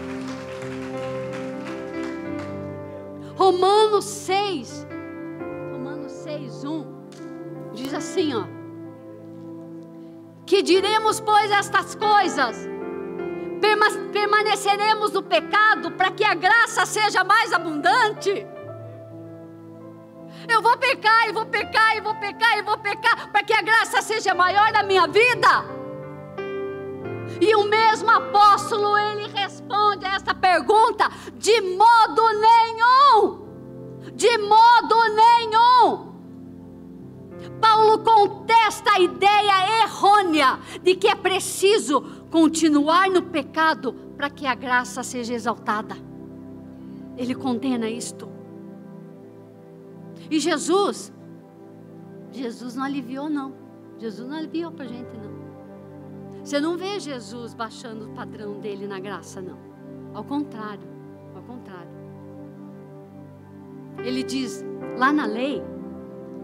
Romanos 3.35 4.05
6, 4.05 4.87
Romanos 5.71 6.11
6, 6.11 6.63
1, 6.63 6.85
diz 7.73 7.93
assim, 7.93 8.35
ó. 8.35 8.60
Que 10.51 10.61
diremos, 10.61 11.21
pois, 11.21 11.49
estas 11.49 11.95
coisas? 11.95 12.67
Permaneceremos 14.11 15.13
no 15.13 15.23
pecado 15.23 15.91
para 15.91 16.11
que 16.11 16.25
a 16.25 16.33
graça 16.33 16.85
seja 16.85 17.23
mais 17.23 17.53
abundante? 17.53 18.45
Eu 20.49 20.61
vou 20.61 20.77
pecar 20.77 21.29
e 21.29 21.31
vou 21.31 21.45
pecar 21.45 21.95
e 21.95 22.01
vou 22.01 22.13
pecar 22.15 22.57
e 22.57 22.63
vou 22.63 22.77
pecar 22.79 23.31
para 23.31 23.43
que 23.43 23.53
a 23.53 23.61
graça 23.61 24.01
seja 24.01 24.33
maior 24.33 24.73
na 24.73 24.83
minha 24.83 25.07
vida? 25.07 25.63
E 27.39 27.55
o 27.55 27.63
mesmo 27.63 28.11
apóstolo 28.11 28.97
ele 28.97 29.29
responde 29.29 30.05
a 30.05 30.15
essa 30.15 30.35
pergunta: 30.35 31.09
de 31.35 31.61
modo 31.61 32.23
nenhum, 32.41 34.11
de 34.15 34.37
modo 34.37 34.95
nenhum. 35.15 36.10
Paulo 37.61 37.99
contesta 37.99 38.93
a 38.93 38.99
ideia 38.99 39.83
errônea 39.83 40.59
de 40.81 40.95
que 40.95 41.07
é 41.07 41.15
preciso 41.15 42.01
continuar 42.31 43.09
no 43.09 43.21
pecado 43.21 43.93
para 44.17 44.29
que 44.29 44.47
a 44.47 44.55
graça 44.55 45.03
seja 45.03 45.33
exaltada. 45.33 45.95
Ele 47.15 47.35
condena 47.35 47.87
isto. 47.87 48.27
E 50.29 50.39
Jesus, 50.39 51.13
Jesus 52.31 52.75
não 52.75 52.83
aliviou, 52.83 53.29
não. 53.29 53.53
Jesus 53.99 54.27
não 54.27 54.37
aliviou 54.37 54.71
para 54.71 54.85
a 54.85 54.87
gente, 54.87 55.11
não. 55.17 55.31
Você 56.43 56.59
não 56.59 56.75
vê 56.75 56.99
Jesus 56.99 57.53
baixando 57.53 58.05
o 58.05 58.13
padrão 58.13 58.59
dele 58.59 58.87
na 58.87 58.99
graça, 58.99 59.41
não. 59.41 59.59
Ao 60.13 60.23
contrário, 60.23 60.87
ao 61.35 61.41
contrário. 61.43 61.91
Ele 63.99 64.23
diz, 64.23 64.65
lá 64.97 65.13
na 65.13 65.25
lei, 65.25 65.61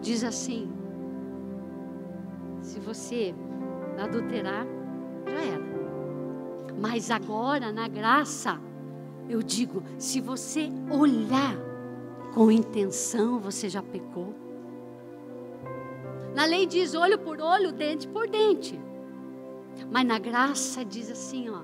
diz 0.02 0.24
assim: 0.24 0.72
se 2.68 2.80
você 2.80 3.34
adulterar, 3.98 4.68
já 5.26 5.42
era. 5.42 5.78
Mas 6.80 7.10
agora, 7.10 7.72
na 7.72 7.88
graça, 7.88 8.60
eu 9.30 9.42
digo: 9.42 9.82
se 9.98 10.20
você 10.20 10.70
olhar 10.92 11.58
com 12.34 12.52
intenção, 12.52 13.40
você 13.40 13.70
já 13.70 13.82
pecou. 13.82 14.34
Na 16.36 16.46
lei 16.46 16.68
diz 16.68 16.94
olho 16.94 17.18
por 17.18 17.40
olho, 17.40 17.72
dente 17.72 18.08
por 18.08 18.30
dente. 18.30 18.80
Mas 19.90 20.06
na 20.06 20.20
graça 20.20 20.84
diz 20.84 21.10
assim, 21.10 21.50
ó: 21.50 21.62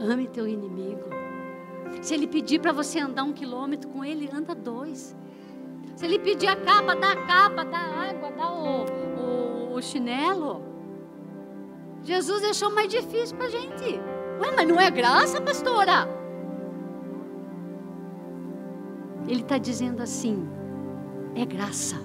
ame 0.00 0.28
teu 0.28 0.46
inimigo. 0.46 1.10
Se 2.00 2.14
ele 2.14 2.26
pedir 2.26 2.60
para 2.60 2.72
você 2.72 3.00
andar 3.00 3.24
um 3.24 3.32
quilômetro 3.32 3.90
com 3.90 4.04
ele, 4.04 4.30
anda 4.32 4.54
dois. 4.54 5.14
Se 5.94 6.06
ele 6.06 6.18
pedir 6.18 6.48
a 6.48 6.56
capa, 6.56 6.94
dá 6.96 7.12
a 7.12 7.16
capa, 7.16 7.64
dá 7.64 7.78
a 7.78 8.10
água, 8.10 8.30
dá 8.30 8.50
o, 8.50 8.84
o, 9.20 9.74
o 9.74 9.82
chinelo. 9.82 10.62
Jesus 12.02 12.42
deixou 12.42 12.70
mais 12.70 12.88
difícil 12.88 13.36
para 13.36 13.46
a 13.46 13.50
gente. 13.50 14.00
Ué, 14.40 14.52
mas 14.56 14.66
não 14.66 14.80
é 14.80 14.90
graça, 14.90 15.40
pastora? 15.40 16.08
Ele 19.28 19.42
está 19.42 19.58
dizendo 19.58 20.02
assim: 20.02 20.48
é 21.34 21.44
graça, 21.44 21.96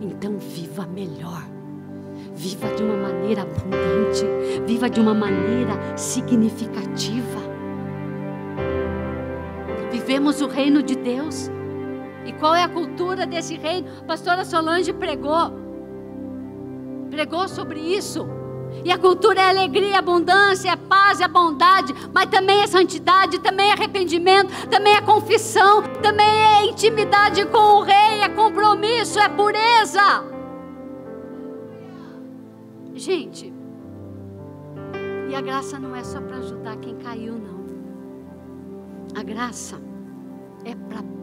então 0.00 0.38
viva 0.38 0.86
melhor. 0.86 1.42
Viva 2.34 2.68
de 2.74 2.82
uma 2.82 2.96
maneira 2.96 3.42
abundante, 3.42 4.24
viva 4.66 4.88
de 4.88 5.00
uma 5.00 5.14
maneira 5.14 5.96
significativa. 5.96 7.40
Vivemos 9.90 10.40
o 10.40 10.46
reino 10.46 10.82
de 10.82 10.96
Deus 10.96 11.50
e 12.24 12.32
qual 12.32 12.54
é 12.54 12.62
a 12.62 12.68
cultura 12.68 13.26
desse 13.26 13.56
reino? 13.56 13.88
A 14.00 14.04
pastora 14.04 14.44
Solange 14.44 14.92
pregou. 14.92 15.52
Pregou 17.10 17.48
sobre 17.48 17.80
isso. 17.80 18.26
E 18.84 18.92
a 18.92 18.98
cultura 18.98 19.40
é 19.40 19.48
alegria, 19.48 19.98
abundância, 19.98 20.70
é 20.70 20.76
paz, 20.76 21.20
é 21.20 21.28
bondade, 21.28 21.94
mas 22.12 22.26
também 22.26 22.62
é 22.62 22.66
santidade, 22.66 23.38
também 23.38 23.70
é 23.70 23.72
arrependimento, 23.72 24.68
também 24.68 24.94
é 24.94 25.00
confissão, 25.00 25.82
também 26.02 26.26
é 26.26 26.66
intimidade 26.66 27.44
com 27.46 27.58
o 27.58 27.82
rei, 27.82 28.20
é 28.22 28.28
compromisso, 28.28 29.18
é 29.18 29.28
pureza. 29.28 30.24
Gente, 32.94 33.52
e 35.28 35.34
a 35.34 35.40
graça 35.40 35.78
não 35.78 35.94
é 35.94 36.02
só 36.02 36.20
para 36.20 36.36
ajudar 36.38 36.76
quem 36.76 36.96
caiu, 36.96 37.38
não. 37.38 37.58
A 39.18 39.22
graça 39.22 39.80
é, 40.64 40.74
pra, 40.74 40.98
é 40.98 41.17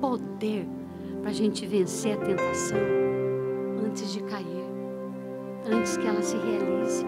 poder 0.00 0.66
para 1.20 1.30
a 1.30 1.34
gente 1.34 1.66
vencer 1.66 2.14
a 2.14 2.16
tentação 2.16 2.78
antes 3.84 4.12
de 4.12 4.22
cair 4.22 4.58
antes 5.70 5.96
que 5.96 6.06
ela 6.06 6.22
se 6.22 6.36
realize. 6.36 7.06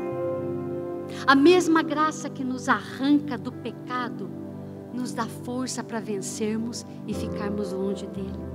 A 1.27 1.35
mesma 1.35 1.83
graça 1.83 2.31
que 2.31 2.45
nos 2.45 2.69
arranca 2.69 3.37
do 3.37 3.51
pecado, 3.51 4.31
nos 4.93 5.13
dá 5.13 5.27
força 5.27 5.83
para 5.83 6.01
vencermos 6.01 6.85
e 7.07 7.15
ficarmos 7.15 7.73
longe 7.73 8.07
dele. 8.07 8.51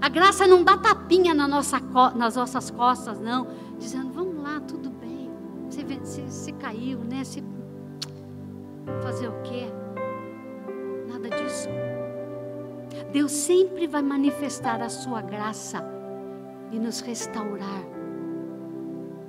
A 0.00 0.08
graça 0.08 0.46
não 0.46 0.62
dá 0.62 0.76
tapinha 0.76 1.32
na 1.32 1.48
nossa, 1.48 1.80
nas 2.14 2.36
nossas 2.36 2.70
costas, 2.70 3.18
não, 3.18 3.46
dizendo: 3.78 4.12
vamos 4.12 4.42
lá, 4.42 4.60
tudo 4.60 4.90
bem. 4.90 5.30
Você, 5.68 5.84
você, 5.84 6.22
você 6.22 6.52
caiu, 6.52 6.98
né? 6.98 7.24
Você, 7.24 7.42
fazer 9.02 9.28
o 9.28 9.42
quê? 9.42 9.66
Deus 13.12 13.32
sempre 13.32 13.86
vai 13.86 14.02
manifestar 14.02 14.82
a 14.82 14.88
sua 14.88 15.22
graça 15.22 15.82
e 16.70 16.78
nos 16.78 17.00
restaurar 17.00 17.98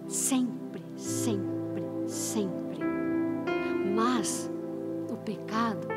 Sempre, 0.09 0.81
sempre, 0.95 1.83
sempre. 2.07 2.79
Mas 3.95 4.49
o 5.07 5.15
pecado 5.17 5.87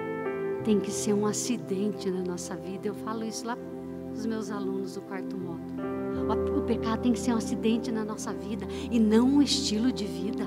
tem 0.64 0.78
que 0.78 0.91
ser 0.91 1.14
um 1.14 1.26
acidente 1.26 2.11
na 2.11 2.22
nossa 2.22 2.55
vida. 2.55 2.89
Eu 2.89 2.95
falo 2.95 3.24
isso 3.24 3.47
lá 3.47 3.57
para 3.57 4.12
os 4.12 4.26
meus 4.26 4.51
alunos 4.51 4.97
do 4.97 5.01
quarto 5.01 5.35
módulo. 5.35 6.59
O 6.59 6.61
pecado 6.61 7.01
tem 7.01 7.14
que 7.14 7.18
ser 7.18 7.33
um 7.33 7.39
acidente 7.39 7.91
na 7.91 8.05
nossa 8.05 8.35
vida 8.35 8.66
e 8.91 9.01
não 9.01 9.26
um 9.26 9.43
estilo 9.43 9.91
de 9.91 10.05
vida. 10.05 10.47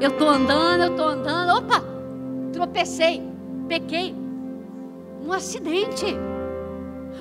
Eu 0.00 0.08
estou 0.08 0.30
andando, 0.30 0.84
eu 0.84 0.90
estou 0.92 1.08
andando, 1.08 1.58
opa, 1.58 1.84
tropecei, 2.54 3.22
pequei. 3.68 4.23
Um 5.24 5.32
acidente. 5.32 6.04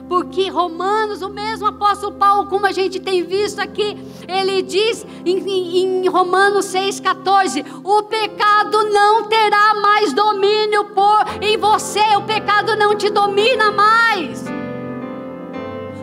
Porque 0.09 0.49
Romanos, 0.49 1.21
o 1.21 1.29
mesmo 1.29 1.67
apóstolo 1.67 2.13
Paulo, 2.13 2.47
como 2.47 2.65
a 2.65 2.71
gente 2.71 2.99
tem 2.99 3.23
visto 3.23 3.59
aqui, 3.59 3.97
ele 4.27 4.61
diz 4.61 5.05
em, 5.25 6.01
em 6.03 6.07
Romanos 6.07 6.65
6,14: 6.65 7.65
o 7.83 8.03
pecado 8.03 8.89
não 8.89 9.23
terá 9.23 9.75
mais 9.75 10.11
domínio 10.11 10.85
por 10.85 11.25
em 11.41 11.57
você, 11.57 12.03
o 12.17 12.23
pecado 12.23 12.75
não 12.75 12.95
te 12.95 13.09
domina 13.09 13.71
mais. 13.71 14.43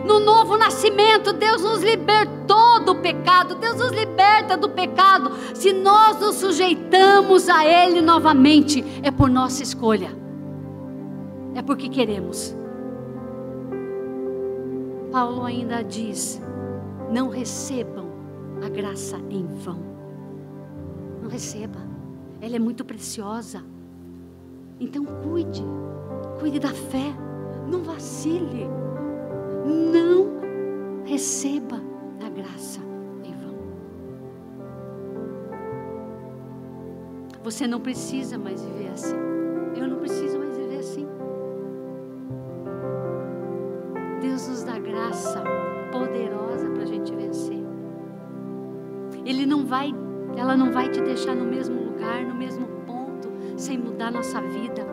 No 0.05 0.19
novo 0.19 0.57
nascimento, 0.57 1.31
Deus 1.31 1.61
nos 1.61 1.83
libertou 1.83 2.79
do 2.83 2.95
pecado, 2.95 3.55
Deus 3.55 3.77
nos 3.77 3.91
liberta 3.91 4.57
do 4.57 4.69
pecado. 4.69 5.31
Se 5.53 5.71
nós 5.71 6.19
nos 6.19 6.37
sujeitamos 6.37 7.47
a 7.47 7.63
Ele 7.63 8.01
novamente, 8.01 8.83
é 9.03 9.11
por 9.11 9.29
nossa 9.29 9.61
escolha, 9.61 10.20
é 11.55 11.61
porque 11.61 11.89
queremos. 11.89 12.55
Paulo 15.11 15.43
ainda 15.43 15.83
diz: 15.83 16.41
não 17.11 17.29
recebam 17.29 18.07
a 18.63 18.69
graça 18.69 19.17
em 19.29 19.45
vão. 19.45 19.79
Não 21.21 21.29
receba, 21.29 21.79
ela 22.39 22.55
é 22.55 22.59
muito 22.59 22.85
preciosa. 22.85 23.61
Então 24.79 25.05
cuide, 25.05 25.63
cuide 26.39 26.59
da 26.59 26.69
fé, 26.69 27.13
não 27.69 27.83
vacile, 27.83 28.67
não 29.65 31.03
receba 31.05 31.79
a 32.25 32.29
graça 32.29 32.79
em 33.23 33.33
vão. 33.33 33.55
Você 37.43 37.67
não 37.67 37.79
precisa 37.79 38.37
mais 38.37 38.63
viver 38.63 38.89
assim. 38.89 39.15
Eu 39.75 39.87
não 39.87 39.99
preciso 39.99 40.39
mais 40.39 40.50
graça 44.81 45.43
poderosa 45.91 46.69
para 46.69 46.83
a 46.83 46.85
gente 46.85 47.13
vencer. 47.13 47.61
Ele 49.25 49.45
não 49.45 49.65
vai, 49.65 49.93
ela 50.35 50.57
não 50.57 50.71
vai 50.71 50.89
te 50.89 51.01
deixar 51.01 51.35
no 51.35 51.45
mesmo 51.45 51.79
lugar, 51.83 52.25
no 52.25 52.35
mesmo 52.35 52.65
ponto, 52.85 53.31
sem 53.57 53.77
mudar 53.77 54.11
nossa 54.11 54.41
vida. 54.41 54.85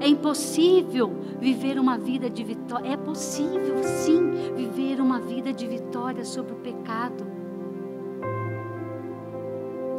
É 0.00 0.08
impossível 0.08 1.12
viver 1.38 1.78
uma 1.78 1.96
vida 1.96 2.28
de 2.28 2.42
vitória. 2.42 2.92
É 2.92 2.96
possível, 2.96 3.82
sim, 3.82 4.32
viver 4.54 5.00
uma 5.00 5.20
vida 5.20 5.52
de 5.52 5.66
vitória 5.66 6.24
sobre 6.24 6.54
o 6.54 6.56
pecado. 6.56 7.24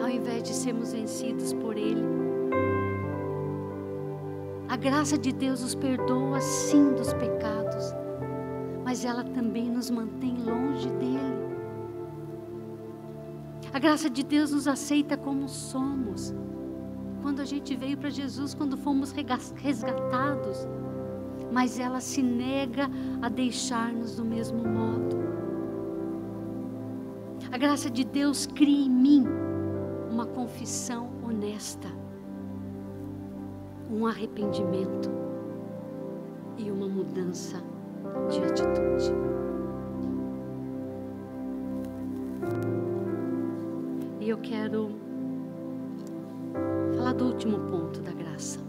Ao 0.01 0.09
invés 0.09 0.43
de 0.43 0.53
sermos 0.53 0.91
vencidos 0.91 1.53
por 1.53 1.77
Ele. 1.77 2.03
A 4.67 4.75
graça 4.75 5.17
de 5.17 5.31
Deus 5.31 5.61
nos 5.61 5.75
perdoa, 5.75 6.41
sim, 6.41 6.93
dos 6.93 7.13
pecados 7.13 8.06
mas 8.97 9.05
ela 9.05 9.23
também 9.23 9.69
nos 9.69 9.91
mantém 9.91 10.35
longe 10.43 10.89
dele. 10.89 11.37
A 13.71 13.77
graça 13.77 14.09
de 14.09 14.23
Deus 14.23 14.51
nos 14.51 14.67
aceita 14.67 15.15
como 15.15 15.47
somos. 15.47 16.33
Quando 17.21 17.39
a 17.39 17.45
gente 17.45 17.75
veio 17.75 17.95
para 17.95 18.09
Jesus, 18.09 18.55
quando 18.55 18.75
fomos 18.75 19.11
resgatados, 19.11 20.67
mas 21.51 21.77
ela 21.77 21.99
se 21.99 22.23
nega 22.23 22.89
a 23.21 23.29
deixar-nos 23.29 24.15
do 24.15 24.25
mesmo 24.25 24.63
modo. 24.63 25.15
A 27.51 27.57
graça 27.59 27.91
de 27.91 28.03
Deus 28.03 28.47
cria 28.47 28.87
em 28.87 28.89
mim 28.89 29.25
uma 30.09 30.25
confissão 30.25 31.11
honesta, 31.23 31.89
um 33.91 34.07
arrependimento 34.07 35.11
e 36.57 36.71
uma 36.71 36.87
mudança 36.87 37.61
de 38.29 38.43
atitude. 38.43 39.13
E 44.19 44.29
eu 44.29 44.37
quero 44.39 44.89
falar 46.95 47.13
do 47.13 47.25
último 47.25 47.59
ponto 47.71 48.01
da 48.01 48.11
graça. 48.11 48.59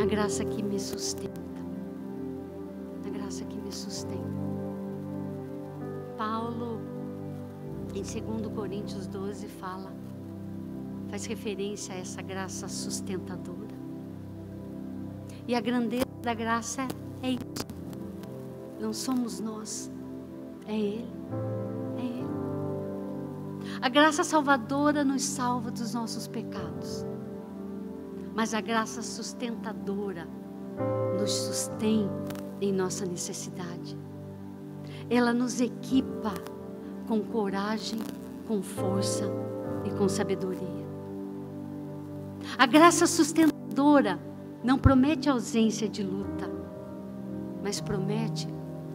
A 0.00 0.06
graça 0.06 0.44
que 0.44 0.62
me 0.62 0.78
sustenta. 0.78 1.40
A 3.04 3.10
graça 3.10 3.44
que 3.44 3.58
me 3.58 3.72
sustenta. 3.72 4.38
Paulo, 6.16 6.80
em 7.94 8.02
2 8.02 8.54
Coríntios 8.54 9.06
12, 9.06 9.48
fala, 9.48 9.92
faz 11.08 11.26
referência 11.26 11.94
a 11.94 11.98
essa 11.98 12.22
graça 12.22 12.68
sustentadora. 12.68 13.76
E 15.46 15.54
a 15.54 15.60
grandeza 15.60 16.06
da 16.22 16.34
graça 16.34 16.86
é 17.22 17.30
isso. 17.30 17.67
Não 18.80 18.92
somos 18.92 19.40
nós, 19.40 19.90
é 20.66 20.78
Ele. 20.78 21.12
É 21.96 22.00
Ele. 22.00 22.28
A 23.80 23.88
graça 23.88 24.24
salvadora 24.24 25.04
nos 25.04 25.22
salva 25.22 25.70
dos 25.70 25.94
nossos 25.94 26.26
pecados, 26.28 27.04
mas 28.34 28.54
a 28.54 28.60
graça 28.60 29.02
sustentadora 29.02 30.28
nos 31.18 31.32
sustém 31.32 32.08
em 32.60 32.72
nossa 32.72 33.04
necessidade. 33.04 33.96
Ela 35.10 35.32
nos 35.32 35.60
equipa 35.60 36.32
com 37.06 37.20
coragem, 37.20 37.98
com 38.46 38.62
força 38.62 39.24
e 39.84 39.90
com 39.90 40.08
sabedoria. 40.08 40.86
A 42.56 42.66
graça 42.66 43.06
sustentadora 43.06 44.18
não 44.62 44.78
promete 44.78 45.28
ausência 45.28 45.88
de 45.88 46.02
luta, 46.02 46.50
mas 47.62 47.80
promete 47.80 48.48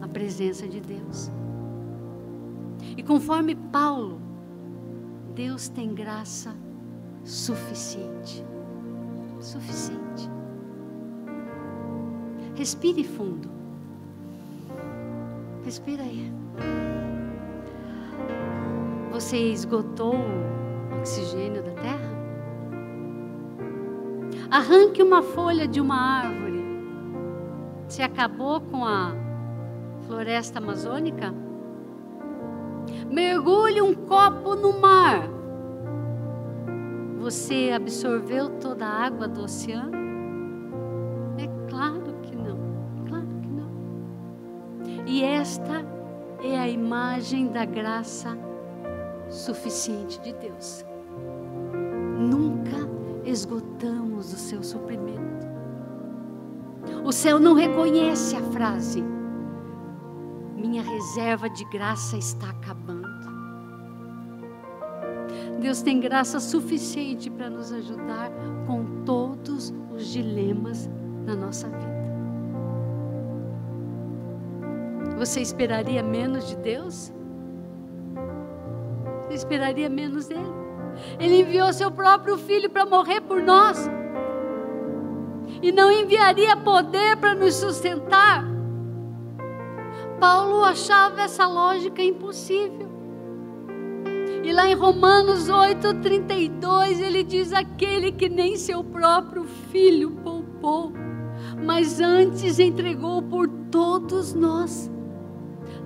a 0.04 0.08
presença 0.08 0.68
de 0.68 0.80
Deus. 0.80 1.30
E 2.94 3.02
conforme 3.02 3.54
Paulo, 3.54 4.20
Deus 5.34 5.66
tem 5.68 5.94
graça 5.94 6.54
suficiente. 7.24 8.44
Suficiente. 9.40 10.30
Respire 12.54 13.02
fundo. 13.02 13.50
Respira 15.64 16.02
aí. 16.02 16.30
Você 19.10 19.38
esgotou 19.38 20.16
o 20.16 20.98
oxigênio 20.98 21.62
da 21.62 21.72
terra? 21.72 22.14
Arranque 24.50 25.02
uma 25.02 25.22
folha 25.22 25.66
de 25.66 25.80
uma 25.80 25.96
árvore. 25.96 26.62
Você 27.88 28.02
acabou 28.02 28.60
com 28.60 28.84
a 28.84 29.23
floresta 30.06 30.58
amazônica? 30.58 31.34
Mergulhe 33.10 33.80
um 33.80 33.94
copo 33.94 34.54
no 34.54 34.78
mar. 34.78 35.28
Você 37.18 37.70
absorveu 37.74 38.50
toda 38.60 38.86
a 38.86 39.04
água 39.06 39.26
do 39.26 39.42
oceano? 39.42 39.92
É 41.38 41.46
claro 41.68 42.14
que 42.22 42.36
não. 42.36 42.58
Claro 43.08 43.28
que 43.40 43.48
não. 43.48 45.06
E 45.06 45.22
esta 45.22 45.84
é 46.42 46.58
a 46.58 46.68
imagem 46.68 47.48
da 47.48 47.64
graça 47.64 48.36
suficiente 49.30 50.20
de 50.20 50.32
Deus. 50.34 50.84
Nunca 52.18 52.88
esgotamos 53.24 54.32
o 54.32 54.36
seu 54.36 54.62
suprimento. 54.62 55.46
O 57.04 57.12
céu 57.12 57.38
não 57.38 57.54
reconhece 57.54 58.36
a 58.36 58.42
frase: 58.42 59.13
reserva 60.84 61.48
de 61.48 61.64
graça 61.64 62.16
está 62.16 62.50
acabando. 62.50 63.08
Deus 65.60 65.82
tem 65.82 65.98
graça 65.98 66.38
suficiente 66.40 67.30
para 67.30 67.48
nos 67.48 67.72
ajudar 67.72 68.30
com 68.66 69.02
todos 69.04 69.72
os 69.94 70.06
dilemas 70.06 70.88
da 71.24 71.34
nossa 71.34 71.68
vida. 71.68 71.94
Você 75.16 75.40
esperaria 75.40 76.02
menos 76.02 76.48
de 76.48 76.56
Deus? 76.56 77.12
Você 79.22 79.34
esperaria 79.34 79.88
menos 79.88 80.26
dele? 80.26 80.52
Ele 81.18 81.40
enviou 81.40 81.72
seu 81.72 81.90
próprio 81.90 82.36
filho 82.36 82.68
para 82.68 82.84
morrer 82.84 83.20
por 83.20 83.42
nós. 83.42 83.88
E 85.62 85.72
não 85.72 85.90
enviaria 85.90 86.56
poder 86.56 87.16
para 87.16 87.34
nos 87.34 87.54
sustentar. 87.54 88.53
Paulo 90.24 90.64
achava 90.64 91.20
essa 91.20 91.46
lógica 91.46 92.02
impossível. 92.02 92.88
E 94.42 94.50
lá 94.54 94.70
em 94.70 94.74
Romanos 94.74 95.50
8:32 95.50 96.98
ele 96.98 97.22
diz: 97.22 97.52
aquele 97.52 98.10
que 98.10 98.30
nem 98.30 98.56
seu 98.56 98.82
próprio 98.82 99.44
filho 99.44 100.12
poupou, 100.24 100.94
mas 101.62 102.00
antes 102.00 102.58
entregou 102.58 103.20
por 103.20 103.46
todos 103.70 104.32
nós 104.32 104.90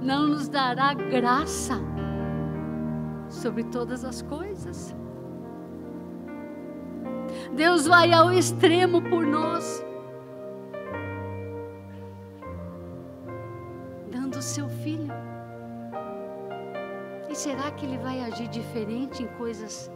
não 0.00 0.28
nos 0.28 0.48
dará 0.48 0.94
graça 0.94 1.74
sobre 3.28 3.64
todas 3.64 4.04
as 4.04 4.22
coisas. 4.22 4.94
Deus 7.56 7.88
vai 7.88 8.12
ao 8.12 8.32
extremo 8.32 9.02
por 9.02 9.26
nós, 9.26 9.84
seu 14.48 14.68
filho. 14.68 15.12
E 17.28 17.34
será 17.34 17.70
que 17.70 17.84
ele 17.84 17.98
vai 17.98 18.20
agir 18.20 18.48
diferente 18.48 19.22
em 19.22 19.26
coisas 19.26 19.90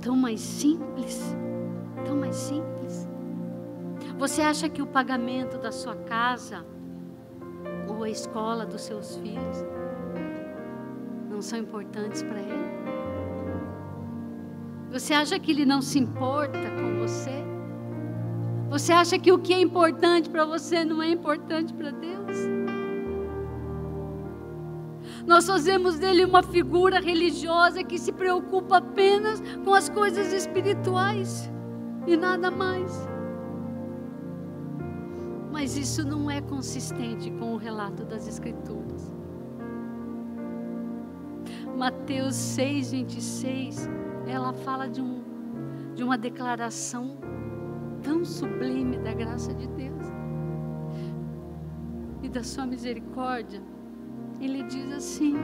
tão 0.00 0.16
mais 0.16 0.40
simples? 0.40 1.34
Tão 2.04 2.16
mais 2.16 2.36
simples? 2.36 3.08
Você 4.16 4.42
acha 4.42 4.68
que 4.68 4.80
o 4.80 4.86
pagamento 4.86 5.58
da 5.58 5.72
sua 5.72 5.96
casa, 5.96 6.64
ou 7.88 8.04
a 8.04 8.10
escola 8.10 8.64
dos 8.64 8.82
seus 8.82 9.16
filhos 9.16 9.64
não 11.28 11.42
são 11.42 11.58
importantes 11.58 12.22
para 12.22 12.40
Ele? 12.40 12.68
Você 14.90 15.12
acha 15.12 15.38
que 15.38 15.50
Ele 15.50 15.66
não 15.66 15.82
se 15.82 15.98
importa 15.98 16.58
com 16.70 16.98
você? 17.00 17.47
Você 18.68 18.92
acha 18.92 19.18
que 19.18 19.32
o 19.32 19.38
que 19.38 19.54
é 19.54 19.60
importante 19.60 20.28
para 20.28 20.44
você 20.44 20.84
não 20.84 21.02
é 21.02 21.10
importante 21.10 21.72
para 21.72 21.90
Deus? 21.90 22.36
Nós 25.26 25.46
fazemos 25.46 25.98
dele 25.98 26.24
uma 26.24 26.42
figura 26.42 27.00
religiosa 27.00 27.82
que 27.82 27.98
se 27.98 28.12
preocupa 28.12 28.78
apenas 28.78 29.42
com 29.64 29.74
as 29.74 29.88
coisas 29.88 30.32
espirituais 30.32 31.50
e 32.06 32.16
nada 32.16 32.50
mais. 32.50 33.08
Mas 35.50 35.76
isso 35.76 36.06
não 36.06 36.30
é 36.30 36.40
consistente 36.40 37.30
com 37.32 37.54
o 37.54 37.56
relato 37.56 38.04
das 38.04 38.28
Escrituras. 38.28 39.14
Mateus 41.76 42.34
6, 42.34 42.92
26, 42.92 43.88
ela 44.26 44.52
fala 44.52 44.88
de, 44.88 45.00
um, 45.00 45.22
de 45.94 46.02
uma 46.02 46.18
declaração 46.18 47.16
tão 48.02 48.24
sublime 48.24 48.98
da 48.98 49.12
graça 49.12 49.54
de 49.54 49.66
Deus 49.68 50.06
e 52.22 52.28
da 52.28 52.42
sua 52.42 52.66
misericórdia. 52.66 53.62
Ele 54.40 54.62
diz 54.64 54.92
assim: 54.92 55.36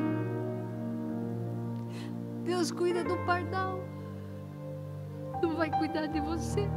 Deus 2.45 2.71
cuida 2.71 3.05
do 3.05 3.17
pardal, 3.25 3.81
não 5.43 5.57
vai 5.57 5.71
cuidar 5.79 6.07
de 6.07 6.21
você 6.21 6.69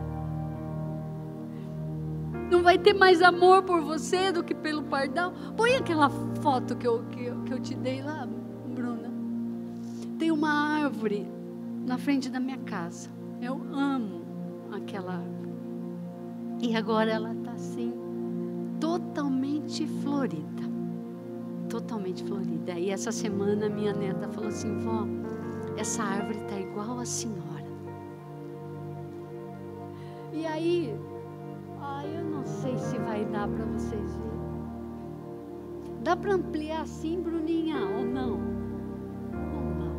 não 2.50 2.64
vai 2.64 2.78
ter 2.78 2.94
mais 2.94 3.22
amor 3.22 3.64
por 3.64 3.82
você 3.82 4.32
do 4.32 4.44
que 4.44 4.56
pelo 4.56 4.84
pardal. 4.84 5.34
Põe 5.56 5.76
aquela 5.76 6.10
foto 6.42 6.76
que 6.76 6.88
eu, 6.88 7.04
que, 7.12 7.26
eu, 7.26 7.44
que 7.44 7.54
eu 7.54 7.60
te 7.60 7.76
dei 7.76 8.02
lá, 8.02 8.28
Bruna. 8.74 9.12
Tem 10.18 10.32
uma 10.32 10.50
árvore 10.50 11.28
na 11.86 11.98
frente 11.98 12.30
da 12.30 12.40
minha 12.40 12.58
casa. 12.60 13.10
Eu 13.42 13.62
amo 13.74 14.22
aquela 14.72 15.14
árvore. 15.14 15.47
E 16.62 16.76
agora 16.76 17.12
ela 17.12 17.34
está 17.34 17.52
assim, 17.52 17.94
totalmente 18.80 19.86
florida. 20.02 20.64
Totalmente 21.70 22.24
florida. 22.24 22.74
E 22.74 22.90
essa 22.90 23.12
semana 23.12 23.70
minha 23.70 23.94
neta 23.94 24.28
falou 24.30 24.50
assim: 24.50 24.80
vó, 24.80 25.06
essa 25.78 26.04
árvore 26.04 26.40
está 26.40 26.60
igual 26.60 27.00
a 27.00 27.06
senhora. 27.06 27.48
E 30.34 30.46
aí 30.46 30.96
eu 32.16 32.24
não 32.26 32.46
sei 32.46 32.78
se 32.78 32.98
vai 33.00 33.26
dar 33.26 33.48
para 33.48 33.66
vocês 33.66 34.16
verem. 34.16 34.38
Dá 36.04 36.16
para 36.16 36.36
ampliar 36.36 36.82
assim, 36.82 37.20
Bruninha, 37.22 37.78
ou 37.78 38.06
não? 38.06 38.32
Ou 38.32 39.76
não? 39.78 39.96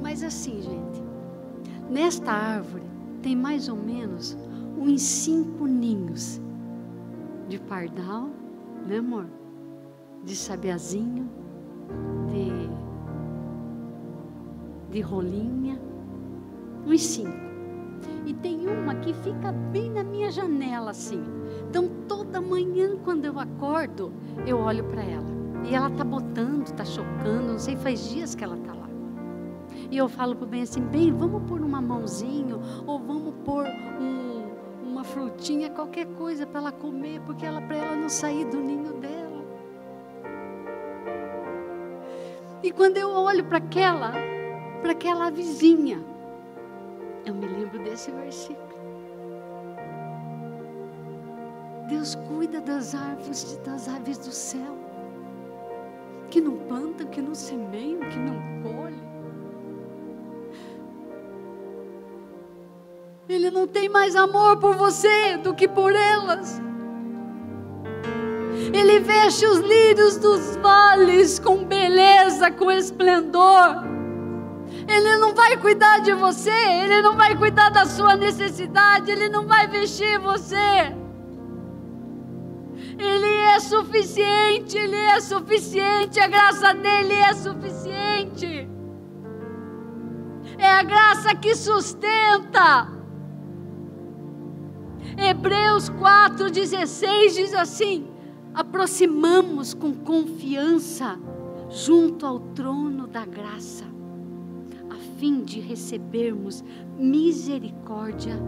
Mas 0.00 0.22
assim, 0.22 0.62
gente, 0.62 1.02
nesta 1.90 2.30
árvore 2.30 2.84
tem 3.22 3.34
mais 3.34 3.68
ou 3.68 3.76
menos 3.76 4.36
uns 4.84 5.00
cinco 5.00 5.66
ninhos 5.66 6.40
de 7.48 7.58
pardal, 7.58 8.28
né, 8.86 8.98
amor? 8.98 9.26
De 10.22 10.36
sabiazinho, 10.36 11.28
de, 12.28 12.68
de 14.92 15.00
rolinha, 15.00 15.80
uns 16.86 17.02
cinco. 17.02 17.44
E 18.26 18.34
tem 18.34 18.66
uma 18.66 18.94
que 18.96 19.14
fica 19.14 19.52
bem 19.52 19.90
na 19.90 20.04
minha 20.04 20.30
janela 20.30 20.90
assim. 20.90 21.22
Então 21.68 21.88
toda 22.06 22.40
manhã 22.40 22.96
quando 23.02 23.24
eu 23.24 23.38
acordo, 23.38 24.12
eu 24.46 24.58
olho 24.58 24.84
para 24.84 25.02
ela. 25.02 25.32
E 25.64 25.74
ela 25.74 25.88
tá 25.88 26.04
botando, 26.04 26.70
tá 26.72 26.84
chocando, 26.84 27.52
não 27.52 27.58
sei, 27.58 27.74
faz 27.76 28.10
dias 28.10 28.34
que 28.34 28.44
ela 28.44 28.56
tá 28.58 28.74
lá. 28.74 28.88
E 29.90 29.96
eu 29.96 30.08
falo 30.08 30.36
pro 30.36 30.46
bem 30.46 30.62
assim, 30.62 30.82
bem, 30.82 31.12
vamos 31.12 31.42
pôr 31.44 31.60
uma 31.62 31.80
mãozinho 31.80 32.60
ou 32.86 32.98
vamos 32.98 33.34
pôr 33.44 33.64
um, 33.64 34.13
frutinha, 35.04 35.70
qualquer 35.70 36.06
coisa 36.06 36.46
para 36.46 36.60
ela 36.60 36.72
comer, 36.72 37.20
porque 37.20 37.44
ela 37.46 37.60
para 37.60 37.76
ela 37.76 37.96
não 37.96 38.08
sair 38.08 38.44
do 38.46 38.60
ninho 38.60 38.92
dela. 38.94 39.44
E 42.62 42.72
quando 42.72 42.96
eu 42.96 43.10
olho 43.10 43.44
para 43.44 43.58
aquela, 43.58 44.12
para 44.80 44.92
aquela 44.92 45.30
vizinha, 45.30 46.02
eu 47.26 47.34
me 47.34 47.46
lembro 47.46 47.78
desse 47.80 48.10
versículo. 48.10 48.74
Deus 51.88 52.14
cuida 52.14 52.60
das 52.60 52.94
árvores, 52.94 53.60
das 53.64 53.88
aves 53.88 54.16
do 54.18 54.32
céu, 54.32 54.76
que 56.30 56.40
não 56.40 56.56
plantam, 56.56 57.06
que 57.06 57.20
não 57.20 57.34
semeiam, 57.34 58.00
que 58.08 58.18
não 58.18 58.62
colhem. 58.62 59.03
Ele 63.26 63.50
não 63.50 63.66
tem 63.66 63.88
mais 63.88 64.14
amor 64.14 64.58
por 64.58 64.74
você 64.76 65.38
do 65.38 65.54
que 65.54 65.66
por 65.66 65.94
elas. 65.94 66.60
Ele 68.72 69.00
veste 69.00 69.46
os 69.46 69.60
lírios 69.60 70.18
dos 70.18 70.56
vales 70.56 71.38
com 71.38 71.64
beleza, 71.64 72.50
com 72.50 72.70
esplendor. 72.70 73.82
Ele 74.86 75.16
não 75.16 75.34
vai 75.34 75.56
cuidar 75.56 76.00
de 76.00 76.12
você, 76.12 76.50
Ele 76.50 77.00
não 77.00 77.16
vai 77.16 77.34
cuidar 77.34 77.70
da 77.70 77.86
sua 77.86 78.14
necessidade, 78.14 79.10
Ele 79.10 79.30
não 79.30 79.46
vai 79.46 79.68
vestir 79.68 80.18
você. 80.18 80.94
Ele 82.98 83.40
é 83.54 83.58
suficiente, 83.58 84.76
Ele 84.76 84.96
é 84.96 85.18
suficiente, 85.20 86.20
a 86.20 86.26
graça 86.26 86.74
dele 86.74 87.14
é 87.14 87.32
suficiente. 87.32 88.68
É 90.58 90.70
a 90.70 90.82
graça 90.82 91.34
que 91.34 91.54
sustenta. 91.54 92.93
Hebreus 95.16 95.90
4,16 95.90 97.34
diz 97.34 97.54
assim: 97.54 98.08
aproximamos 98.54 99.74
com 99.74 99.92
confiança 99.92 101.18
junto 101.68 102.24
ao 102.24 102.38
trono 102.38 103.06
da 103.06 103.24
graça, 103.26 103.84
a 104.90 105.18
fim 105.18 105.42
de 105.42 105.60
recebermos 105.60 106.62
misericórdia 106.96 108.38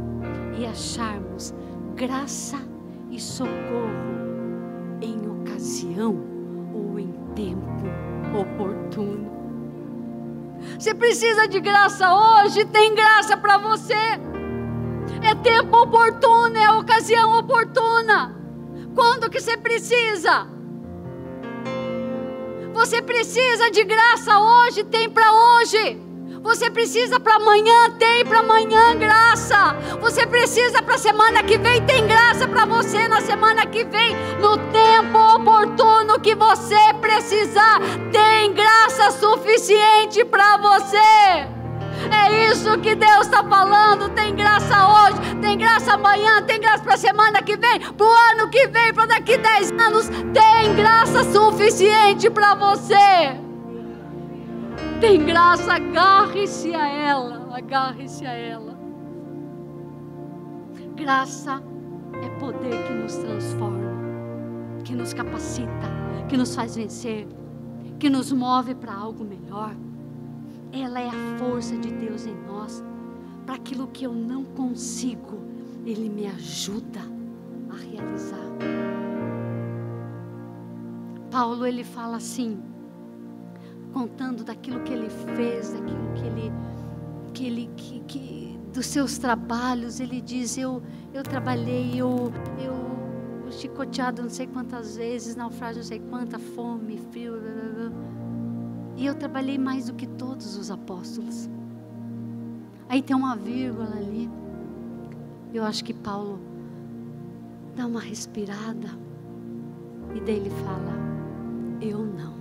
e 0.58 0.64
acharmos 0.64 1.52
graça 1.94 2.58
e 3.10 3.20
socorro 3.20 4.16
em 5.00 5.28
ocasião 5.28 6.16
ou 6.72 6.98
em 6.98 7.12
tempo 7.34 7.84
oportuno. 8.38 9.34
Você 10.78 10.94
precisa 10.94 11.46
de 11.46 11.60
graça 11.60 12.14
hoje, 12.14 12.64
tem 12.66 12.94
graça 12.94 13.36
para 13.36 13.58
você. 13.58 13.94
É 15.29 15.35
tempo 15.35 15.77
oportuno, 15.77 16.57
é 16.57 16.70
ocasião 16.70 17.39
oportuna. 17.41 18.33
Quando 18.95 19.29
que 19.29 19.41
você 19.41 19.57
precisa? 19.57 20.47
Você 22.72 23.03
precisa 23.03 23.68
de 23.70 23.83
graça 23.83 24.39
hoje, 24.39 24.85
tem 24.85 25.11
para 25.11 25.33
hoje. 25.33 26.01
Você 26.43 26.70
precisa 26.70 27.18
para 27.18 27.35
amanhã, 27.37 27.91
tem 27.99 28.24
para 28.24 28.39
amanhã 28.39 28.97
graça. 28.97 29.74
Você 30.01 30.24
precisa 30.29 30.81
para 30.81 30.97
semana 30.97 31.43
que 31.43 31.59
vem, 31.59 31.85
tem 31.85 32.07
graça 32.07 32.47
para 32.47 32.64
você 32.64 33.09
na 33.09 33.20
semana 33.20 33.66
que 33.66 33.83
vem. 33.85 34.14
No 34.41 34.57
tempo 34.70 35.18
oportuno 35.35 36.20
que 36.20 36.37
você 36.37 36.95
precisar, 37.01 37.81
tem 38.12 38.53
graça 38.53 39.11
suficiente 39.11 40.24
para 40.24 40.57
você. 40.59 41.55
É 42.11 42.51
isso 42.51 42.78
que 42.80 42.94
Deus 42.94 43.26
está 43.26 43.42
falando. 43.42 44.09
Tem 44.11 44.34
graça 44.34 44.74
hoje, 44.88 45.36
tem 45.40 45.59
graça 45.59 45.94
amanhã, 45.94 46.42
tem 46.42 46.61
graça 46.61 46.82
para 46.82 46.94
a 46.94 46.99
semana 46.99 47.42
que 47.42 47.57
vem, 47.57 47.80
para 47.80 48.07
o 48.07 48.12
ano 48.32 48.51
que 48.51 48.66
vem, 48.68 48.92
para 48.92 49.07
daqui 49.07 49.34
a 49.34 49.38
10 49.38 49.70
anos. 49.72 50.09
Tem 50.09 50.74
graça 50.74 51.24
suficiente 51.32 52.30
para 52.30 52.55
você 52.55 53.47
tem 55.01 55.24
graça, 55.24 55.74
agarre-se 55.74 56.74
a 56.74 56.88
ela, 56.88 57.55
agarre-se 57.55 58.24
a 58.24 58.32
ela. 58.32 58.78
Graça 60.94 61.62
é 62.22 62.28
poder 62.40 62.82
que 62.86 62.92
nos 62.94 63.14
transforma, 63.16 63.90
que 64.84 64.94
nos 64.94 65.12
capacita, 65.12 65.68
que 66.28 66.36
nos 66.36 66.55
faz 66.55 66.76
vencer, 66.76 67.28
que 67.99 68.09
nos 68.09 68.32
move 68.32 68.74
para 68.74 68.94
algo 68.94 69.22
melhor. 69.22 69.74
Ela 70.72 71.00
é 71.00 71.08
a 71.08 71.38
força 71.38 71.76
de 71.76 71.90
Deus 71.90 72.26
em 72.26 72.34
nós. 72.46 72.82
Para 73.44 73.54
aquilo 73.54 73.86
que 73.88 74.04
eu 74.04 74.12
não 74.12 74.44
consigo, 74.44 75.38
Ele 75.84 76.08
me 76.08 76.26
ajuda 76.26 77.00
a 77.70 77.76
realizar. 77.76 78.46
Paulo 81.30 81.66
ele 81.66 81.84
fala 81.84 82.16
assim: 82.16 82.62
contando 83.92 84.42
daquilo 84.42 84.80
que 84.80 84.92
ele 84.92 85.10
fez, 85.10 85.72
daquilo 85.72 86.12
que 86.14 86.24
ele, 86.24 86.52
que 87.34 87.46
ele, 87.46 87.70
que, 87.76 88.00
que 88.00 88.58
dos 88.72 88.86
seus 88.86 89.18
trabalhos. 89.18 90.00
Ele 90.00 90.20
diz: 90.20 90.56
eu, 90.56 90.82
eu 91.12 91.22
trabalhei, 91.22 91.92
eu, 91.94 92.32
eu 92.58 93.52
chicoteado 93.52 94.22
não 94.22 94.30
sei 94.30 94.46
quantas 94.46 94.96
vezes, 94.96 95.36
naufrágio 95.36 95.82
não 95.82 95.84
sei 95.86 96.00
quanta, 96.00 96.38
fome, 96.38 96.98
frio, 97.10 97.38
blá, 97.38 97.52
blá, 97.52 97.62
blá. 97.74 97.76
E 98.97 99.07
eu 99.07 99.14
trabalhei 99.14 99.59
mais 99.59 99.86
do 99.86 99.94
que 99.94 100.07
todos 100.07 100.57
os 100.57 100.70
apóstolos. 100.70 101.49
Aí 102.88 103.03
tem 103.03 103.14
uma 103.14 103.36
vírgula 103.36 103.97
ali. 103.97 104.30
Eu 105.53 105.64
acho 105.64 105.84
que 105.84 105.92
Paulo 105.94 106.40
dá 107.74 107.86
uma 107.86 108.01
respirada 108.01 108.88
e 110.14 110.20
daí 110.20 110.36
ele 110.36 110.51
fala: 110.51 110.92
Eu 111.80 112.05
não 112.05 112.36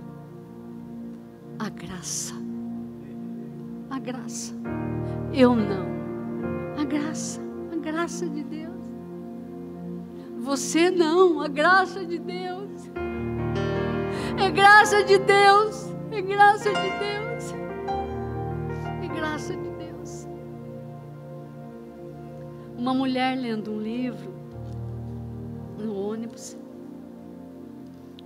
a 1.58 1.70
graça. 1.70 2.34
A 3.90 3.98
graça. 3.98 4.54
Eu 5.32 5.54
não. 5.54 5.86
A 6.78 6.84
graça. 6.84 7.40
A 7.72 7.76
graça 7.76 8.28
de 8.28 8.42
Deus. 8.44 8.84
Você 10.38 10.90
não. 10.90 11.40
A 11.40 11.48
graça 11.48 12.04
de 12.04 12.18
Deus. 12.18 12.90
É 14.38 14.50
graça 14.50 15.02
de 15.02 15.18
Deus. 15.18 15.85
É 16.16 16.22
graça 16.22 16.70
de 16.70 16.88
Deus. 16.98 17.54
É 19.04 19.14
graça 19.14 19.54
de 19.54 19.68
Deus. 19.68 20.26
Uma 22.78 22.94
mulher 22.94 23.36
lendo 23.36 23.70
um 23.70 23.78
livro 23.78 24.32
no 25.78 25.94
ônibus. 25.94 26.56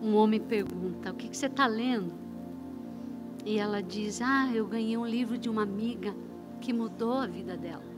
Um 0.01 0.15
homem 0.15 0.39
pergunta: 0.39 1.11
O 1.11 1.15
que, 1.15 1.31
que 1.31 1.37
você 1.37 1.47
está 1.47 1.67
lendo? 1.67 2.13
E 3.45 3.59
ela 3.59 3.83
diz: 3.83 4.23
Ah, 4.23 4.49
eu 4.55 4.69
ganhei 4.69 4.97
um 4.97 5.05
livro 5.05 5.37
de 5.37 5.51
uma 5.51 5.65
amiga 5.65 6.15
que 6.61 6.73
mudou 6.73 7.15
a 7.15 7.27
vida 7.27 7.57
dela. 7.57 7.91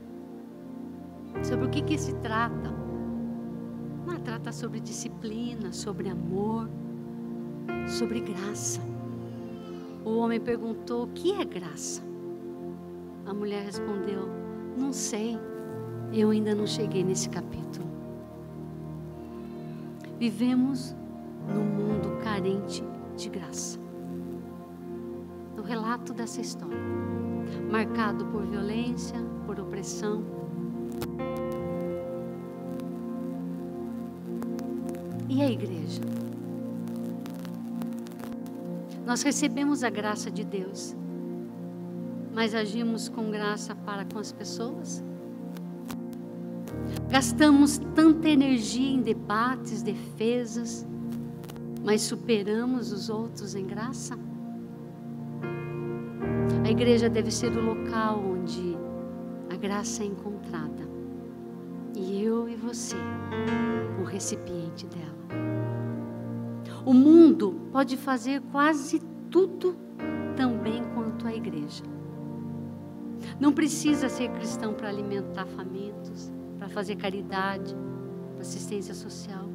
Sobre 1.43 1.67
o 1.67 1.69
que, 1.69 1.83
que 1.83 1.99
se 1.99 2.15
trata? 2.15 2.73
Trata 4.25 4.51
sobre 4.53 4.79
disciplina, 4.79 5.71
sobre 5.71 6.09
amor, 6.09 6.67
sobre 7.87 8.21
graça. 8.21 8.92
O 10.05 10.17
homem 10.17 10.39
perguntou: 10.39 11.03
O 11.03 11.07
que 11.07 11.33
é 11.33 11.45
graça? 11.45 12.01
A 13.25 13.33
mulher 13.33 13.63
respondeu: 13.63 14.27
Não 14.77 14.91
sei, 14.91 15.37
eu 16.11 16.29
ainda 16.29 16.53
não 16.53 16.67
cheguei 16.67 17.03
nesse 17.03 17.29
capítulo. 17.29 17.87
Vivemos 20.19 20.95
num 21.53 21.65
mundo 21.65 22.17
carente 22.23 22.83
de 23.17 23.29
graça 23.29 23.83
o 25.63 25.65
relato 25.65 26.13
dessa 26.13 26.41
história, 26.41 26.77
marcado 27.71 28.25
por 28.25 28.45
violência, 28.45 29.17
por 29.45 29.57
opressão. 29.61 30.21
E 35.29 35.41
a 35.41 35.49
igreja? 35.49 36.01
Nós 39.05 39.21
recebemos 39.21 39.83
a 39.83 39.89
graça 39.89 40.31
de 40.31 40.45
Deus, 40.45 40.95
mas 42.33 42.55
agimos 42.55 43.09
com 43.09 43.29
graça 43.29 43.75
para 43.75 44.05
com 44.05 44.17
as 44.17 44.31
pessoas? 44.31 45.03
Gastamos 47.09 47.79
tanta 47.93 48.29
energia 48.29 48.89
em 48.95 49.01
debates, 49.01 49.83
defesas, 49.83 50.87
mas 51.83 52.01
superamos 52.01 52.91
os 52.91 53.09
outros 53.09 53.55
em 53.55 53.65
graça? 53.65 54.17
A 56.65 56.71
igreja 56.71 57.09
deve 57.09 57.29
ser 57.29 57.51
o 57.51 57.61
local 57.61 58.23
onde 58.25 58.77
a 59.53 59.57
graça 59.57 60.01
é 60.01 60.05
encontrada. 60.05 60.83
E 61.95 62.23
eu 62.23 62.47
e 62.47 62.55
você, 62.55 62.95
o 64.01 64.05
recipiente 64.05 64.87
dela. 64.87 65.52
O 66.85 66.93
mundo 66.93 67.69
pode 67.71 67.97
fazer 67.97 68.41
quase 68.51 68.99
tudo 69.29 69.75
tão 70.35 70.57
bem 70.57 70.83
quanto 70.93 71.27
a 71.27 71.33
igreja. 71.33 71.83
Não 73.39 73.53
precisa 73.53 74.09
ser 74.09 74.29
cristão 74.31 74.73
para 74.73 74.89
alimentar 74.89 75.45
famintos, 75.45 76.31
para 76.59 76.67
fazer 76.67 76.95
caridade, 76.97 77.75
para 78.33 78.41
assistência 78.41 78.93
social. 78.93 79.47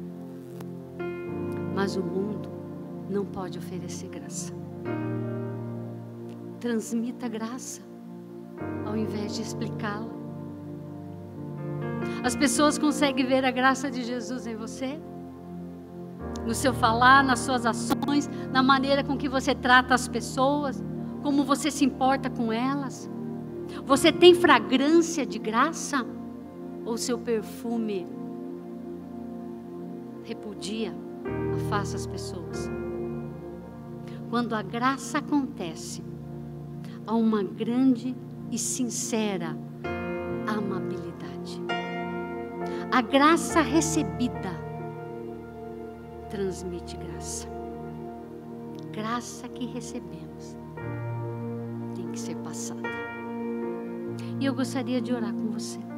Mas 1.75 1.95
o 1.95 2.01
mundo 2.01 2.49
não 3.09 3.25
pode 3.25 3.59
oferecer 3.59 4.09
graça 4.09 4.53
transmita 6.59 7.27
graça, 7.27 7.81
ao 8.85 8.95
invés 8.95 9.35
de 9.35 9.41
explicá-la. 9.41 10.09
As 12.23 12.35
pessoas 12.35 12.77
conseguem 12.77 13.25
ver 13.25 13.45
a 13.45 13.51
graça 13.51 13.89
de 13.89 14.03
Jesus 14.03 14.45
em 14.45 14.55
você? 14.55 14.99
No 16.49 16.55
seu 16.55 16.73
falar, 16.73 17.23
nas 17.23 17.41
suas 17.41 17.63
ações, 17.63 18.27
na 18.51 18.63
maneira 18.63 19.03
com 19.03 19.15
que 19.15 19.29
você 19.29 19.53
trata 19.53 19.93
as 19.93 20.07
pessoas, 20.07 20.83
como 21.21 21.43
você 21.43 21.69
se 21.69 21.85
importa 21.85 22.27
com 22.27 22.51
elas? 22.51 23.07
Você 23.85 24.11
tem 24.11 24.33
fragrância 24.33 25.27
de 25.27 25.37
graça? 25.37 26.03
Ou 26.83 26.97
seu 26.97 27.19
perfume 27.19 28.07
repudia, 30.23 30.91
afasta 31.53 31.97
as 31.97 32.07
pessoas? 32.07 32.67
Quando 34.31 34.55
a 34.55 34.63
graça 34.63 35.19
acontece, 35.19 36.03
a 37.05 37.13
uma 37.13 37.43
grande 37.43 38.17
e 38.49 38.57
sincera 38.57 39.55
amabilidade. 40.47 41.61
A 42.91 43.01
graça 43.01 43.61
recebida 43.61 44.68
transmite 46.29 46.95
graça. 46.97 47.47
Graça 48.91 49.47
que 49.49 49.65
recebemos 49.65 50.55
tem 51.95 52.11
que 52.11 52.19
ser 52.19 52.35
passada. 52.37 52.89
E 54.39 54.45
eu 54.45 54.53
gostaria 54.53 55.01
de 55.01 55.13
orar 55.13 55.33
com 55.33 55.51
você. 55.51 55.88